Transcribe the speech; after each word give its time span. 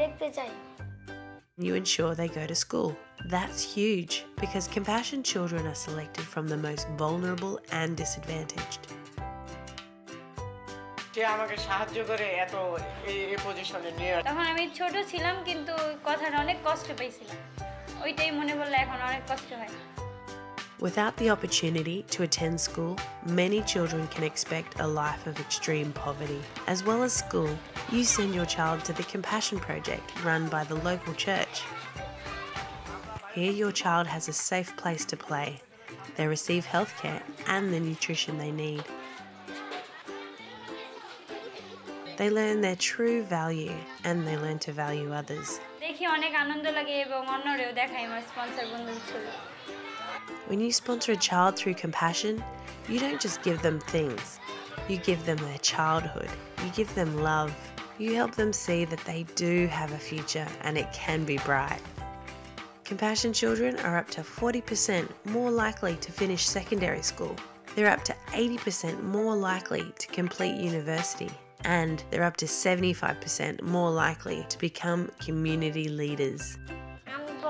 দেখতে 0.00 0.28
চাই 0.38 0.52
You 1.58 1.72
ensure 1.82 2.12
they 2.20 2.30
go 2.40 2.44
to 2.52 2.56
school. 2.64 2.90
That's 3.34 3.60
huge 3.76 4.14
because 4.42 4.64
compassion 4.76 5.20
children 5.32 5.62
are 5.72 5.80
selected 5.86 6.24
from 6.32 6.44
the 6.52 6.58
most 6.68 6.84
vulnerable 7.02 7.54
and 7.80 7.90
disadvantaged. 8.02 8.82
সে 11.14 11.22
আমাকে 11.34 11.56
সাহায্য 11.66 11.98
করে 12.10 12.26
এত 12.44 12.54
এই 13.10 13.18
এই 13.32 13.38
পজিশনে 13.46 13.90
নিয়ে 13.98 14.12
আসে। 14.16 14.24
তখন 14.28 14.46
আমি 14.52 14.64
ছোট 14.78 14.94
ছিলাম 15.12 15.36
কিন্তু 15.48 15.74
কথাটা 16.08 16.36
অনেক 16.44 16.58
কষ্ট 16.68 16.88
পেয়েছিলাম 16.98 17.38
ওইটাই 18.04 18.30
মনে 18.38 18.52
পড়লে 18.58 18.76
এখন 18.84 18.98
অনেক 19.10 19.22
কষ্ট 19.30 19.50
হয় 19.60 19.72
Without 20.82 21.16
the 21.16 21.30
opportunity 21.30 22.04
to 22.10 22.22
attend 22.22 22.60
school, 22.60 22.96
many 23.26 23.60
children 23.62 24.06
can 24.08 24.24
expect 24.24 24.78
a 24.80 24.86
life 24.86 25.26
of 25.26 25.40
extreme 25.40 25.90
poverty. 25.92 26.40
As 26.66 26.84
well 26.84 27.02
as 27.02 27.12
school, 27.12 27.50
you 27.90 28.04
send 28.04 28.34
your 28.34 28.46
child 28.46 28.84
to 28.84 28.92
the 28.92 29.02
Compassion 29.02 29.58
Project 29.58 30.06
run 30.24 30.48
by 30.48 30.62
the 30.64 30.76
local 30.76 31.14
church. 31.14 31.62
Here, 33.34 33.52
your 33.52 33.72
child 33.72 34.06
has 34.06 34.28
a 34.28 34.32
safe 34.32 34.76
place 34.76 35.04
to 35.06 35.16
play. 35.16 35.60
They 36.16 36.26
receive 36.26 36.64
healthcare 36.66 37.22
and 37.46 37.72
the 37.72 37.80
nutrition 37.80 38.38
they 38.38 38.50
need. 38.50 38.84
They 42.16 42.30
learn 42.30 42.60
their 42.60 42.74
true 42.74 43.22
value 43.22 43.76
and 44.04 44.26
they 44.26 44.36
learn 44.36 44.58
to 44.66 44.72
value 44.72 45.12
others. 45.20 45.48
দেখি 45.84 46.04
অনেক 46.16 46.32
আনন্দ 46.44 46.64
লাগে 46.78 46.94
এবং 47.06 47.20
অন্যরেও 47.36 47.70
দেখাই 47.80 48.02
আমার 48.08 48.22
sponsor 48.30 48.66
বন্ধুর 48.72 49.00
ছবি 49.08 49.30
when 50.47 50.59
you 50.59 50.71
sponsor 50.71 51.13
a 51.13 51.17
child 51.17 51.55
through 51.55 51.75
compassion, 51.75 52.43
you 52.89 52.99
don't 52.99 53.21
just 53.21 53.41
give 53.43 53.61
them 53.61 53.79
things, 53.79 54.39
you 54.87 54.97
give 54.97 55.25
them 55.25 55.37
their 55.37 55.57
childhood, 55.59 56.29
you 56.63 56.71
give 56.71 56.93
them 56.95 57.21
love, 57.21 57.55
you 57.97 58.15
help 58.15 58.35
them 58.35 58.51
see 58.51 58.85
that 58.85 59.03
they 59.05 59.23
do 59.35 59.67
have 59.67 59.91
a 59.91 59.97
future 59.97 60.47
and 60.61 60.77
it 60.77 60.91
can 60.91 61.23
be 61.23 61.37
bright. 61.39 61.81
Compassion 62.83 63.31
children 63.31 63.79
are 63.79 63.97
up 63.97 64.09
to 64.09 64.21
40% 64.21 65.09
more 65.25 65.49
likely 65.49 65.95
to 65.95 66.11
finish 66.11 66.45
secondary 66.45 67.01
school. 67.01 67.35
They're 67.75 67.89
up 67.89 68.03
to 68.03 68.15
80% 68.27 69.01
more 69.03 69.35
likely 69.35 69.93
to 69.97 70.07
complete 70.07 70.55
university. 70.55 71.31
And 71.65 72.03
they're 72.11 72.23
up 72.23 72.35
to 72.37 72.45
75% 72.45 73.61
more 73.61 73.89
likely 73.89 74.45
to 74.49 74.57
become 74.59 75.09
community 75.19 75.87
leaders. 75.87 76.57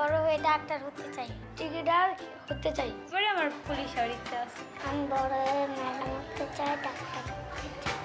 বড় 0.03 0.17
হয়ে 0.25 0.39
doctor 0.49 0.79
হতে 0.85 1.05
চাই 1.15 1.29
টিকিটার 1.57 2.07
হতে 2.47 2.69
চাই। 2.77 2.89
বলে 3.13 3.27
আমার 3.33 3.47
police 3.65 3.89
হওয়ার 3.95 4.11
ইচ্ছা 4.17 4.37
আছে 4.45 4.61
আমি 4.87 5.03
বড় 5.13 5.33
হয়ে 5.45 5.65
ম্যাডাম 5.77 6.09
হতে 6.19 6.45
চাই 6.57 6.73
ডাক্তার 6.85 7.21
হতে 7.29 7.67
চাই। 7.83 8.02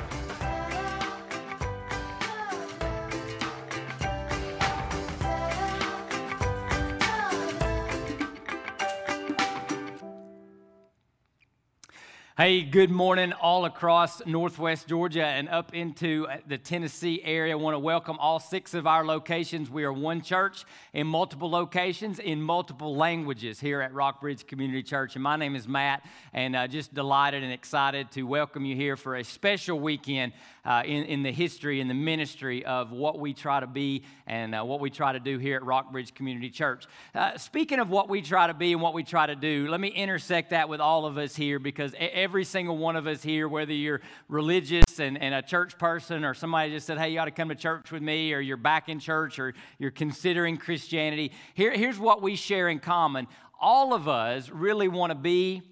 Hey, 12.40 12.62
good 12.62 12.92
morning 12.92 13.32
all 13.32 13.64
across 13.64 14.24
Northwest 14.24 14.86
Georgia 14.86 15.26
and 15.26 15.48
up 15.48 15.74
into 15.74 16.28
the 16.46 16.56
Tennessee 16.56 17.20
area. 17.24 17.52
I 17.52 17.56
want 17.56 17.74
to 17.74 17.80
welcome 17.80 18.16
all 18.20 18.38
six 18.38 18.74
of 18.74 18.86
our 18.86 19.04
locations. 19.04 19.68
We 19.68 19.82
are 19.82 19.92
one 19.92 20.22
church 20.22 20.64
in 20.92 21.08
multiple 21.08 21.50
locations 21.50 22.20
in 22.20 22.40
multiple 22.40 22.94
languages 22.94 23.58
here 23.58 23.80
at 23.80 23.92
Rockbridge 23.92 24.46
Community 24.46 24.84
Church. 24.84 25.16
And 25.16 25.22
my 25.24 25.34
name 25.34 25.56
is 25.56 25.66
Matt, 25.66 26.06
and 26.32 26.54
uh, 26.54 26.68
just 26.68 26.94
delighted 26.94 27.42
and 27.42 27.52
excited 27.52 28.12
to 28.12 28.22
welcome 28.22 28.64
you 28.64 28.76
here 28.76 28.96
for 28.96 29.16
a 29.16 29.24
special 29.24 29.80
weekend 29.80 30.32
uh, 30.64 30.84
in, 30.84 31.06
in 31.06 31.24
the 31.24 31.32
history 31.32 31.80
and 31.80 31.90
the 31.90 31.94
ministry 31.94 32.64
of 32.64 32.92
what 32.92 33.18
we 33.18 33.34
try 33.34 33.58
to 33.58 33.66
be 33.66 34.04
and 34.28 34.54
uh, 34.54 34.62
what 34.62 34.78
we 34.78 34.90
try 34.90 35.12
to 35.12 35.18
do 35.18 35.38
here 35.38 35.56
at 35.56 35.64
Rockbridge 35.64 36.14
Community 36.14 36.50
Church. 36.50 36.86
Uh, 37.16 37.36
speaking 37.36 37.80
of 37.80 37.90
what 37.90 38.08
we 38.08 38.22
try 38.22 38.46
to 38.46 38.54
be 38.54 38.72
and 38.74 38.80
what 38.80 38.94
we 38.94 39.02
try 39.02 39.26
to 39.26 39.34
do, 39.34 39.66
let 39.68 39.80
me 39.80 39.88
intersect 39.88 40.50
that 40.50 40.68
with 40.68 40.80
all 40.80 41.04
of 41.04 41.18
us 41.18 41.34
here 41.34 41.58
because 41.58 41.94
every 42.28 42.44
single 42.44 42.76
one 42.76 42.94
of 42.94 43.06
us 43.06 43.22
here, 43.22 43.48
whether 43.48 43.72
you're 43.72 44.02
religious 44.28 44.98
and, 44.98 45.16
and 45.16 45.34
a 45.34 45.40
church 45.40 45.78
person 45.78 46.26
or 46.26 46.34
somebody 46.34 46.70
just 46.70 46.86
said, 46.86 46.98
hey, 46.98 47.08
you 47.08 47.18
ought 47.18 47.24
to 47.24 47.30
come 47.30 47.48
to 47.48 47.54
church 47.54 47.90
with 47.90 48.02
me, 48.02 48.34
or 48.34 48.38
you're 48.38 48.58
back 48.58 48.90
in 48.90 49.00
church 49.00 49.38
or 49.38 49.54
you're 49.78 49.90
considering 49.90 50.58
Christianity, 50.58 51.32
here, 51.54 51.72
here's 51.72 51.98
what 51.98 52.20
we 52.20 52.36
share 52.36 52.68
in 52.68 52.80
common. 52.80 53.26
All 53.58 53.94
of 53.94 54.08
us 54.08 54.50
really 54.50 54.88
want 54.88 55.10
to 55.10 55.14
be 55.14 55.62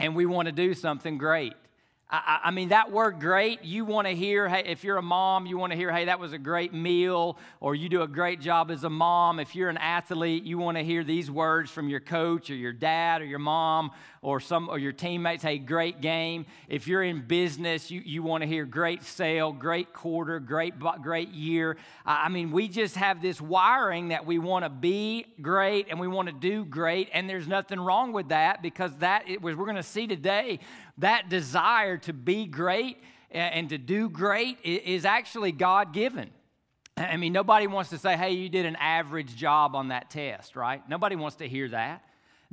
and 0.00 0.16
we 0.16 0.26
want 0.26 0.46
to 0.46 0.52
do 0.52 0.74
something 0.74 1.16
great. 1.16 1.54
I, 2.10 2.40
I 2.44 2.50
mean, 2.50 2.68
that 2.68 2.92
word 2.92 3.18
great, 3.18 3.64
you 3.64 3.84
want 3.84 4.06
to 4.06 4.14
hear, 4.14 4.48
hey, 4.48 4.64
if 4.66 4.84
you're 4.84 4.98
a 4.98 5.02
mom, 5.02 5.46
you 5.46 5.56
want 5.56 5.72
to 5.72 5.76
hear, 5.76 5.90
hey, 5.90 6.04
that 6.04 6.20
was 6.20 6.32
a 6.32 6.38
great 6.38 6.74
meal, 6.74 7.38
or 7.60 7.74
you 7.74 7.88
do 7.88 8.02
a 8.02 8.08
great 8.08 8.40
job 8.40 8.70
as 8.70 8.84
a 8.84 8.90
mom. 8.90 9.40
If 9.40 9.56
you're 9.56 9.70
an 9.70 9.78
athlete, 9.78 10.44
you 10.44 10.58
want 10.58 10.76
to 10.76 10.84
hear 10.84 11.02
these 11.02 11.30
words 11.30 11.70
from 11.70 11.88
your 11.88 12.00
coach 12.00 12.50
or 12.50 12.54
your 12.54 12.74
dad 12.74 13.22
or 13.22 13.24
your 13.24 13.38
mom 13.38 13.90
or 14.20 14.40
some 14.40 14.68
or 14.70 14.78
your 14.78 14.92
teammates, 14.92 15.42
hey, 15.42 15.58
great 15.58 16.00
game. 16.00 16.46
If 16.68 16.88
you're 16.88 17.02
in 17.02 17.26
business, 17.26 17.90
you, 17.90 18.00
you 18.04 18.22
want 18.22 18.42
to 18.42 18.46
hear 18.46 18.64
great 18.64 19.02
sale, 19.02 19.52
great 19.52 19.92
quarter, 19.92 20.40
great, 20.40 20.74
great 21.02 21.28
year. 21.30 21.76
I 22.06 22.28
mean, 22.28 22.50
we 22.50 22.68
just 22.68 22.96
have 22.96 23.20
this 23.20 23.40
wiring 23.40 24.08
that 24.08 24.24
we 24.24 24.38
want 24.38 24.64
to 24.64 24.70
be 24.70 25.26
great 25.42 25.88
and 25.90 26.00
we 26.00 26.08
want 26.08 26.28
to 26.28 26.34
do 26.34 26.64
great, 26.64 27.08
and 27.12 27.28
there's 27.28 27.46
nothing 27.46 27.80
wrong 27.80 28.12
with 28.12 28.28
that 28.28 28.62
because 28.62 28.96
that, 28.98 29.28
it 29.28 29.42
was, 29.42 29.56
we're 29.56 29.66
going 29.66 29.76
to 29.76 29.82
see 29.82 30.06
today, 30.06 30.58
that 30.98 31.28
desire 31.28 31.96
to 31.98 32.12
be 32.12 32.46
great 32.46 32.98
and 33.30 33.68
to 33.70 33.78
do 33.78 34.08
great 34.08 34.58
is 34.62 35.04
actually 35.04 35.52
God 35.52 35.92
given. 35.92 36.30
I 36.96 37.16
mean, 37.16 37.32
nobody 37.32 37.66
wants 37.66 37.90
to 37.90 37.98
say, 37.98 38.16
hey, 38.16 38.32
you 38.32 38.48
did 38.48 38.66
an 38.66 38.76
average 38.76 39.34
job 39.34 39.74
on 39.74 39.88
that 39.88 40.10
test, 40.10 40.54
right? 40.54 40.88
Nobody 40.88 41.16
wants 41.16 41.36
to 41.36 41.48
hear 41.48 41.68
that. 41.70 42.04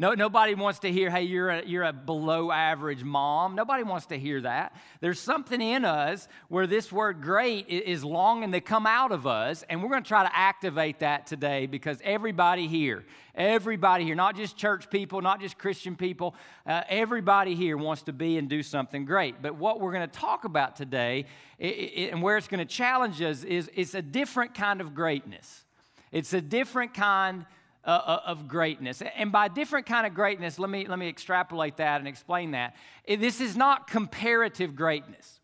No, 0.01 0.16
nobody 0.16 0.56
wants 0.56 0.79
to 0.79 0.91
hear, 0.91 1.12
hey, 1.12 1.22
you're 1.22 1.51
a, 1.51 1.63
you're 1.63 1.84
a 1.84 1.94
below 1.94 2.51
average 2.51 3.03
mom. 3.03 3.53
Nobody 3.53 3.84
wants 3.84 4.07
to 4.07 4.17
hear 4.17 4.41
that. 4.41 4.75
There's 5.00 5.19
something 5.19 5.62
in 5.62 5.85
us 5.85 6.28
where 6.47 6.66
this 6.66 6.91
word 6.91 7.22
great 7.22 7.69
is 7.69 8.03
longing 8.03 8.51
to 8.53 8.62
come 8.62 8.88
out 8.88 9.12
of 9.12 9.28
us, 9.28 9.63
and 9.69 9.84
we're 9.84 9.91
going 9.91 10.01
to 10.01 10.07
try 10.07 10.23
to 10.23 10.35
activate 10.35 11.01
that 11.01 11.28
today 11.28 11.67
because 11.67 12.00
everybody 12.03 12.67
here, 12.67 13.06
everybody 13.35 14.03
here, 14.03 14.16
not 14.16 14.35
just 14.35 14.57
church 14.57 14.89
people, 14.89 15.22
not 15.22 15.39
just 15.39 15.59
Christian 15.59 15.95
people, 15.95 16.33
uh, 16.66 16.81
everybody 16.89 17.53
here 17.53 17.78
wants 17.78 18.01
to 18.01 18.12
be 18.12 18.39
and 18.39 18.50
do 18.50 18.63
something 18.63 19.06
great. 19.06 19.39
But 19.39 19.57
what 19.57 19.79
we're 19.79 19.94
going 19.94 20.09
to 20.09 20.19
talk 20.19 20.45
about 20.45 20.75
today 20.75 21.25
i- 21.62 21.63
i- 21.63 22.09
and 22.12 22.23
where 22.23 22.38
it's 22.38 22.47
going 22.47 22.57
to 22.57 22.66
challenge 22.66 23.22
us 23.22 23.44
is 23.44 23.69
it's 23.75 23.94
a 23.94 24.01
different 24.01 24.56
kind 24.56 24.81
of 24.81 24.95
greatness. 24.95 25.63
It's 26.12 26.33
a 26.33 26.41
different 26.41 26.95
kind 26.95 27.45
uh, 27.84 27.90
uh, 27.90 28.22
of 28.25 28.47
greatness. 28.47 29.02
And 29.18 29.31
by 29.31 29.47
different 29.47 29.86
kind 29.86 30.06
of 30.06 30.14
greatness, 30.14 30.59
let 30.59 30.69
me, 30.69 30.86
let 30.88 31.00
me 31.00 31.09
extrapolate 31.09 31.78
that 31.78 32.00
and 32.00 32.08
explain 32.08 32.52
that. 32.52 32.75
This 33.08 33.42
is 33.42 33.56
not 33.56 33.88
comparative 33.88 34.75
greatness. 34.75 35.40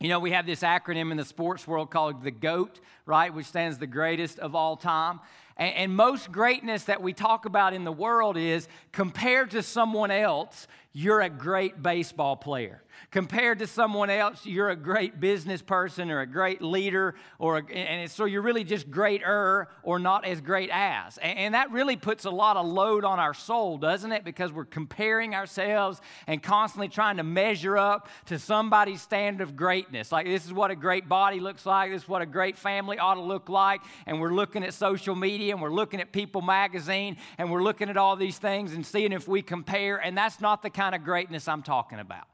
You 0.00 0.08
know, 0.08 0.18
we 0.18 0.32
have 0.32 0.46
this 0.46 0.60
acronym 0.60 1.10
in 1.10 1.16
the 1.16 1.24
sports 1.24 1.66
world 1.66 1.90
called 1.90 2.22
the 2.22 2.30
GOAT, 2.30 2.80
right, 3.06 3.32
which 3.32 3.46
stands 3.46 3.78
the 3.78 3.86
greatest 3.86 4.38
of 4.38 4.54
all 4.54 4.76
time. 4.76 5.20
And, 5.56 5.74
and 5.74 5.96
most 5.96 6.30
greatness 6.30 6.84
that 6.84 7.00
we 7.02 7.12
talk 7.12 7.44
about 7.44 7.74
in 7.74 7.84
the 7.84 7.92
world 7.92 8.36
is 8.36 8.68
compared 8.92 9.52
to 9.52 9.62
someone 9.62 10.10
else, 10.10 10.66
you're 10.96 11.20
a 11.20 11.28
great 11.28 11.82
baseball 11.82 12.36
player. 12.36 12.80
Compared 13.10 13.58
to 13.58 13.66
someone 13.66 14.10
else, 14.10 14.46
you're 14.46 14.70
a 14.70 14.76
great 14.76 15.18
business 15.18 15.60
person 15.60 16.08
or 16.12 16.20
a 16.20 16.26
great 16.26 16.62
leader, 16.62 17.16
or 17.40 17.58
a, 17.58 17.72
and 17.72 18.08
so 18.08 18.24
you're 18.24 18.42
really 18.42 18.62
just 18.62 18.88
greater 18.88 19.66
or 19.82 19.98
not 19.98 20.24
as 20.24 20.40
great 20.40 20.70
as. 20.72 21.18
And, 21.18 21.38
and 21.38 21.54
that 21.54 21.72
really 21.72 21.96
puts 21.96 22.24
a 22.24 22.30
lot 22.30 22.56
of 22.56 22.66
load 22.66 23.04
on 23.04 23.18
our 23.18 23.34
soul, 23.34 23.76
doesn't 23.76 24.12
it? 24.12 24.22
Because 24.22 24.52
we're 24.52 24.64
comparing 24.64 25.34
ourselves 25.34 26.00
and 26.28 26.40
constantly 26.40 26.88
trying 26.88 27.16
to 27.16 27.24
measure 27.24 27.76
up 27.76 28.08
to 28.26 28.38
somebody's 28.38 29.02
standard 29.02 29.42
of 29.42 29.56
greatness. 29.56 30.12
Like, 30.12 30.26
this 30.26 30.44
is 30.44 30.52
what 30.52 30.70
a 30.70 30.76
great 30.76 31.08
body 31.08 31.40
looks 31.40 31.66
like, 31.66 31.90
this 31.90 32.02
is 32.02 32.08
what 32.08 32.22
a 32.22 32.26
great 32.26 32.56
family 32.56 32.98
ought 32.98 33.14
to 33.14 33.22
look 33.22 33.48
like. 33.48 33.80
And 34.06 34.20
we're 34.20 34.34
looking 34.34 34.62
at 34.62 34.72
social 34.72 35.16
media 35.16 35.52
and 35.54 35.60
we're 35.60 35.74
looking 35.74 36.00
at 36.00 36.12
People 36.12 36.42
magazine 36.42 37.16
and 37.38 37.50
we're 37.50 37.64
looking 37.64 37.88
at 37.88 37.96
all 37.96 38.14
these 38.14 38.38
things 38.38 38.72
and 38.72 38.86
seeing 38.86 39.10
if 39.10 39.26
we 39.26 39.42
compare. 39.42 39.96
And 39.96 40.16
that's 40.16 40.40
not 40.40 40.62
the 40.62 40.70
kind 40.70 40.83
of 40.92 41.04
greatness 41.04 41.48
I'm 41.48 41.62
talking 41.62 42.00
about. 42.00 42.26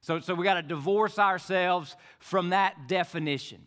So, 0.00 0.20
so 0.20 0.34
we 0.34 0.44
got 0.44 0.54
to 0.54 0.62
divorce 0.62 1.18
ourselves 1.18 1.96
from 2.20 2.50
that 2.50 2.88
definition. 2.88 3.66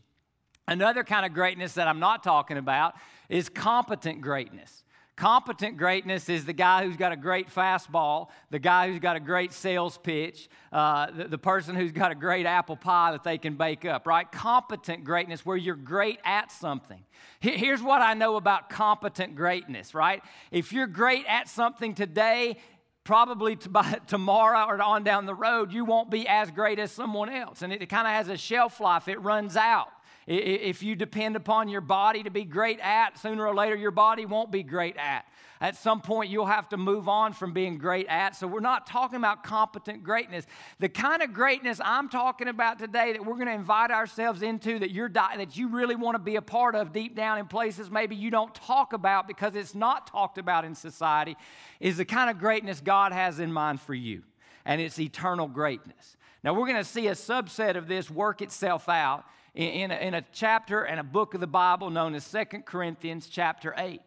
Another 0.68 1.04
kind 1.04 1.26
of 1.26 1.34
greatness 1.34 1.74
that 1.74 1.88
I'm 1.88 2.00
not 2.00 2.24
talking 2.24 2.58
about 2.58 2.96
is 3.30 3.50
competent 3.50 4.22
greatness. 4.22 4.84
Competent 5.16 5.78
greatness 5.78 6.28
is 6.28 6.44
the 6.44 6.52
guy 6.52 6.84
who's 6.84 6.98
got 6.98 7.14
a 7.14 7.16
great 7.16 7.50
fastball, 7.50 8.28
the 8.50 8.60
guy 8.60 8.90
who's 8.90 9.00
got 9.00 9.16
a 9.16 9.20
great 9.22 9.54
sales 9.54 9.98
pitch, 9.98 10.50
uh, 10.74 11.10
the, 11.10 11.24
the 11.30 11.38
person 11.38 11.74
who's 11.74 11.94
got 11.94 12.12
a 12.12 12.16
great 12.16 12.46
apple 12.46 12.76
pie 12.76 13.14
that 13.14 13.24
they 13.24 13.38
can 13.38 13.56
bake 13.56 13.86
up, 13.86 14.08
right? 14.08 14.30
Competent 14.30 15.06
greatness, 15.06 15.46
where 15.46 15.56
you're 15.56 15.76
great 15.76 16.20
at 16.26 16.52
something. 16.52 17.02
Here's 17.40 17.82
what 17.82 18.02
I 18.02 18.14
know 18.14 18.36
about 18.36 18.70
competent 18.70 19.36
greatness, 19.36 19.94
right? 19.94 20.22
If 20.52 20.74
you're 20.74 20.86
great 20.86 21.26
at 21.30 21.48
something 21.48 21.96
today, 21.96 22.58
probably 23.06 23.56
to 23.56 23.70
by 23.76 24.00
tomorrow 24.08 24.68
or 24.68 24.82
on 24.82 25.06
down 25.06 25.26
the 25.26 25.34
road, 25.34 25.72
you 25.72 25.86
won't 25.86 26.10
be 26.10 26.28
as 26.28 26.52
great 26.52 26.78
as 26.78 26.92
someone 26.92 27.30
else. 27.30 27.62
And 27.62 27.72
it, 27.72 27.82
it 27.82 27.86
kind 27.86 28.06
of 28.06 28.12
has 28.12 28.28
a 28.28 28.36
shelf 28.36 28.82
life, 28.82 29.08
it 29.08 29.22
runs 29.22 29.56
out. 29.56 29.88
If 30.28 30.82
you 30.82 30.96
depend 30.96 31.36
upon 31.36 31.70
your 31.70 31.82
body 31.82 32.24
to 32.24 32.32
be 32.32 32.46
great 32.46 32.80
at, 32.80 33.20
sooner 33.20 33.46
or 33.46 33.54
later 33.54 33.76
your 33.76 33.92
body 33.92 34.26
won't 34.26 34.52
be 34.52 34.64
great 34.64 34.98
at. 34.98 35.24
At 35.66 35.76
some 35.76 36.00
point, 36.00 36.30
you'll 36.30 36.46
have 36.46 36.70
to 36.70 36.78
move 36.78 37.10
on 37.10 37.34
from 37.34 37.52
being 37.52 37.80
great 37.80 38.06
at. 38.06 38.36
So, 38.36 38.46
we're 38.46 38.60
not 38.60 38.86
talking 38.86 39.18
about 39.18 39.44
competent 39.44 40.04
greatness. 40.04 40.46
The 40.78 40.90
kind 40.90 41.24
of 41.24 41.34
greatness 41.34 41.82
I'm 41.84 42.08
talking 42.08 42.48
about 42.48 42.78
today 42.78 43.14
that 43.14 43.26
we're 43.26 43.34
going 43.34 43.48
to 43.48 43.54
invite 43.54 43.90
ourselves 43.90 44.44
into, 44.44 44.78
that 44.78 44.92
you're 44.92 45.10
di- 45.10 45.38
that 45.38 45.58
you 45.58 45.70
really 45.70 45.96
want 45.96 46.14
to 46.14 46.20
be 46.20 46.36
a 46.36 46.42
part 46.44 46.76
of 46.76 46.94
deep 46.94 47.16
down 47.16 47.40
in 47.40 47.48
places 47.48 47.90
maybe 47.90 48.16
you 48.16 48.30
don't 48.30 48.54
talk 48.54 48.94
about 48.94 49.28
because 49.28 49.56
it's 49.56 49.74
not 49.74 50.06
talked 50.06 50.38
about 50.38 50.66
in 50.66 50.76
society, 50.76 51.36
is 51.80 51.98
the 51.98 52.06
kind 52.06 52.30
of 52.30 52.38
greatness 52.38 52.80
God 52.80 53.12
has 53.12 53.40
in 53.40 53.52
mind 53.52 53.82
for 53.82 53.96
you. 53.96 54.22
And 54.66 54.80
it's 54.80 55.00
eternal 55.00 55.48
greatness. 55.48 56.16
Now, 56.44 56.54
we're 56.54 56.68
going 56.68 56.76
to 56.76 56.84
see 56.84 57.08
a 57.08 57.14
subset 57.14 57.76
of 57.76 57.88
this 57.88 58.12
work 58.12 58.44
itself 58.44 58.88
out 58.88 59.26
in, 59.56 59.90
a, 59.90 59.96
in 59.96 60.14
a 60.14 60.24
chapter 60.32 60.84
and 60.84 61.00
a 61.00 61.04
book 61.04 61.34
of 61.34 61.40
the 61.40 61.48
Bible 61.48 61.90
known 61.90 62.14
as 62.14 62.24
Second 62.24 62.68
Corinthians, 62.68 63.28
chapter 63.28 63.74
8. 63.76 64.00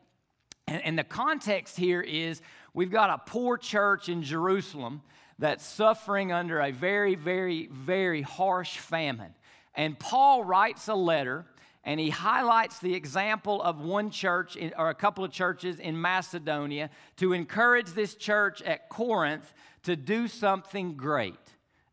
And, 0.68 0.84
and 0.84 0.98
the 0.98 1.04
context 1.04 1.78
here 1.78 2.02
is 2.02 2.42
we've 2.74 2.90
got 2.90 3.08
a 3.08 3.18
poor 3.18 3.56
church 3.56 4.10
in 4.10 4.22
Jerusalem 4.22 5.00
that's 5.38 5.64
suffering 5.64 6.30
under 6.30 6.60
a 6.60 6.70
very, 6.70 7.14
very, 7.14 7.68
very 7.72 8.20
harsh 8.22 8.76
famine. 8.76 9.34
And 9.74 9.98
Paul 9.98 10.44
writes 10.44 10.88
a 10.88 10.94
letter 10.94 11.46
and 11.84 11.98
he 11.98 12.10
highlights 12.10 12.80
the 12.80 12.94
example 12.94 13.62
of 13.62 13.80
one 13.80 14.10
church 14.10 14.56
in, 14.56 14.74
or 14.76 14.90
a 14.90 14.94
couple 14.94 15.24
of 15.24 15.30
churches 15.30 15.80
in 15.80 15.98
Macedonia 15.98 16.90
to 17.16 17.32
encourage 17.32 17.92
this 17.92 18.14
church 18.14 18.60
at 18.60 18.90
Corinth 18.90 19.54
to 19.84 19.96
do 19.96 20.28
something 20.28 20.96
great. 20.96 21.34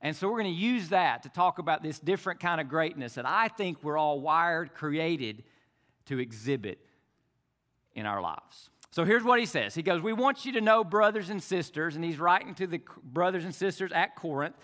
And 0.01 0.15
so 0.15 0.27
we're 0.27 0.41
going 0.41 0.53
to 0.53 0.61
use 0.61 0.89
that 0.89 1.23
to 1.23 1.29
talk 1.29 1.59
about 1.59 1.81
this 1.81 1.97
different 1.97 2.41
kind 2.41 2.59
of 2.59 2.67
greatness 2.67 3.13
that 3.13 3.25
I 3.25 3.47
think 3.47 3.83
we're 3.83 3.97
all 3.97 4.19
wired, 4.19 4.73
created 4.73 5.43
to 6.07 6.19
exhibit 6.19 6.84
in 7.95 8.05
our 8.05 8.21
lives. 8.21 8.69
So 8.91 9.03
here's 9.03 9.23
what 9.23 9.39
he 9.39 9.45
says. 9.45 9.75
He 9.75 9.81
goes, 9.81 10.01
We 10.01 10.13
want 10.13 10.45
you 10.45 10.53
to 10.53 10.61
know, 10.61 10.83
brothers 10.83 11.29
and 11.29 11.41
sisters, 11.41 11.95
and 11.95 12.05
he's 12.05 12.19
writing 12.19 12.55
to 12.55 12.67
the 12.67 12.81
brothers 13.03 13.43
and 13.43 13.53
sisters 13.53 13.91
at 13.91 14.15
Corinth 14.15 14.55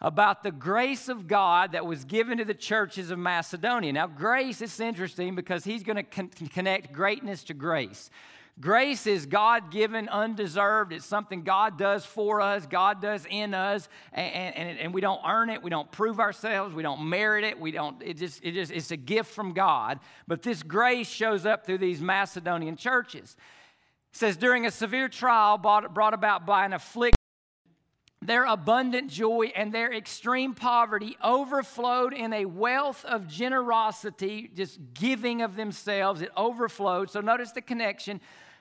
about 0.00 0.42
the 0.42 0.50
grace 0.50 1.08
of 1.08 1.26
God 1.26 1.72
that 1.72 1.84
was 1.84 2.04
given 2.04 2.38
to 2.38 2.44
the 2.44 2.54
churches 2.54 3.10
of 3.10 3.18
Macedonia. 3.18 3.92
Now, 3.92 4.06
grace 4.06 4.62
is 4.62 4.78
interesting 4.80 5.34
because 5.34 5.64
he's 5.64 5.82
going 5.82 5.96
to 5.96 6.02
con- 6.02 6.28
connect 6.28 6.92
greatness 6.92 7.44
to 7.44 7.54
grace. 7.54 8.10
Grace 8.58 9.06
is 9.06 9.26
God 9.26 9.70
given, 9.70 10.08
undeserved. 10.08 10.92
It's 10.92 11.06
something 11.06 11.42
God 11.42 11.78
does 11.78 12.04
for 12.04 12.40
us, 12.40 12.66
God 12.66 13.00
does 13.00 13.26
in 13.30 13.54
us, 13.54 13.88
and, 14.12 14.54
and, 14.54 14.78
and 14.78 14.94
we 14.94 15.00
don't 15.00 15.20
earn 15.26 15.50
it. 15.50 15.62
We 15.62 15.70
don't 15.70 15.90
prove 15.90 16.20
ourselves. 16.20 16.74
We 16.74 16.82
don't 16.82 17.08
merit 17.08 17.44
it. 17.44 17.58
We 17.58 17.70
don't, 17.70 18.02
it 18.02 18.18
just, 18.18 18.44
it 18.44 18.52
just, 18.52 18.72
it's 18.72 18.90
a 18.90 18.96
gift 18.96 19.32
from 19.32 19.52
God. 19.52 20.00
But 20.26 20.42
this 20.42 20.62
grace 20.62 21.08
shows 21.08 21.46
up 21.46 21.64
through 21.64 21.78
these 21.78 22.00
Macedonian 22.00 22.76
churches. 22.76 23.36
It 24.12 24.16
says, 24.16 24.36
during 24.36 24.66
a 24.66 24.70
severe 24.70 25.08
trial 25.08 25.56
brought, 25.56 25.94
brought 25.94 26.14
about 26.14 26.44
by 26.44 26.64
an 26.64 26.72
affliction, 26.72 27.19
their 28.30 28.44
abundant 28.44 29.10
joy 29.10 29.50
and 29.56 29.72
their 29.72 29.92
extreme 29.92 30.54
poverty 30.54 31.16
overflowed 31.20 32.12
in 32.12 32.32
a 32.32 32.44
wealth 32.44 33.04
of 33.04 33.26
generosity, 33.26 34.48
just 34.54 34.78
giving 34.94 35.42
of 35.42 35.56
themselves. 35.56 36.22
It 36.22 36.30
overflowed. 36.36 37.10
So 37.10 37.20
notice 37.20 37.50
the 37.50 37.60
connection. 37.60 38.20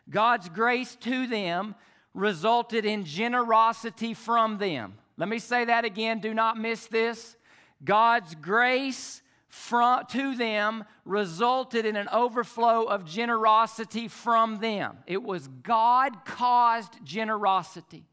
God's 0.10 0.50
grace 0.50 0.96
to 1.02 1.28
them 1.28 1.76
resulted 2.16 2.84
in 2.84 3.06
generosity 3.06 4.16
from 4.16 4.58
them. 4.58 4.96
Let 5.18 5.30
me 5.30 5.38
say 5.38 5.66
that 5.66 5.86
again. 5.86 6.20
Do 6.20 6.34
not 6.34 6.58
miss 6.58 6.88
this. 6.88 7.38
God's 7.84 8.34
grace 8.34 9.22
from, 9.50 10.06
to 10.08 10.36
them 10.36 10.84
resulted 11.06 11.86
in 11.86 11.96
an 11.96 12.10
overflow 12.10 12.86
of 12.86 13.06
generosity 13.06 14.08
from 14.08 14.62
them. 14.62 14.98
It 15.06 15.22
was 15.22 15.48
God 15.48 16.26
caused 16.26 17.04
generosity. 17.04 18.09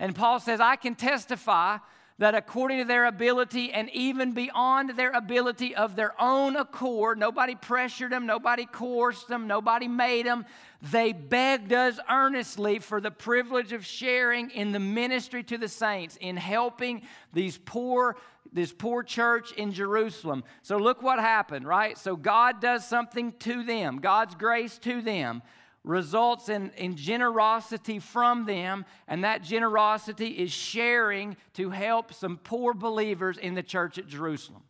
And 0.00 0.14
Paul 0.14 0.40
says, 0.40 0.60
I 0.60 0.76
can 0.76 0.94
testify 0.96 1.76
that 2.18 2.34
according 2.34 2.78
to 2.78 2.84
their 2.84 3.06
ability 3.06 3.72
and 3.72 3.88
even 3.90 4.32
beyond 4.32 4.90
their 4.90 5.10
ability 5.12 5.74
of 5.74 5.94
their 5.94 6.20
own 6.20 6.56
accord, 6.56 7.18
nobody 7.18 7.54
pressured 7.54 8.12
them, 8.12 8.26
nobody 8.26 8.66
coerced 8.66 9.28
them, 9.28 9.46
nobody 9.46 9.88
made 9.88 10.26
them. 10.26 10.44
They 10.82 11.12
begged 11.12 11.72
us 11.72 11.98
earnestly 12.10 12.78
for 12.78 13.00
the 13.00 13.10
privilege 13.10 13.72
of 13.72 13.86
sharing 13.86 14.50
in 14.50 14.72
the 14.72 14.80
ministry 14.80 15.42
to 15.44 15.58
the 15.58 15.68
saints, 15.68 16.18
in 16.20 16.36
helping 16.36 17.02
these 17.32 17.58
poor, 17.58 18.16
this 18.52 18.72
poor 18.72 19.02
church 19.02 19.52
in 19.52 19.72
Jerusalem. 19.72 20.44
So 20.62 20.76
look 20.78 21.02
what 21.02 21.20
happened, 21.20 21.66
right? 21.66 21.96
So 21.96 22.16
God 22.16 22.60
does 22.60 22.86
something 22.86 23.32
to 23.40 23.62
them, 23.64 23.98
God's 23.98 24.34
grace 24.34 24.78
to 24.78 25.02
them 25.02 25.42
results 25.84 26.48
in, 26.48 26.70
in 26.76 26.96
generosity 26.96 27.98
from 27.98 28.44
them, 28.44 28.84
and 29.08 29.24
that 29.24 29.42
generosity 29.42 30.28
is 30.28 30.52
sharing 30.52 31.36
to 31.54 31.70
help 31.70 32.12
some 32.12 32.36
poor 32.36 32.74
believers 32.74 33.38
in 33.38 33.54
the 33.54 33.62
church 33.62 33.98
at 33.98 34.06
Jerusalem. 34.06 34.62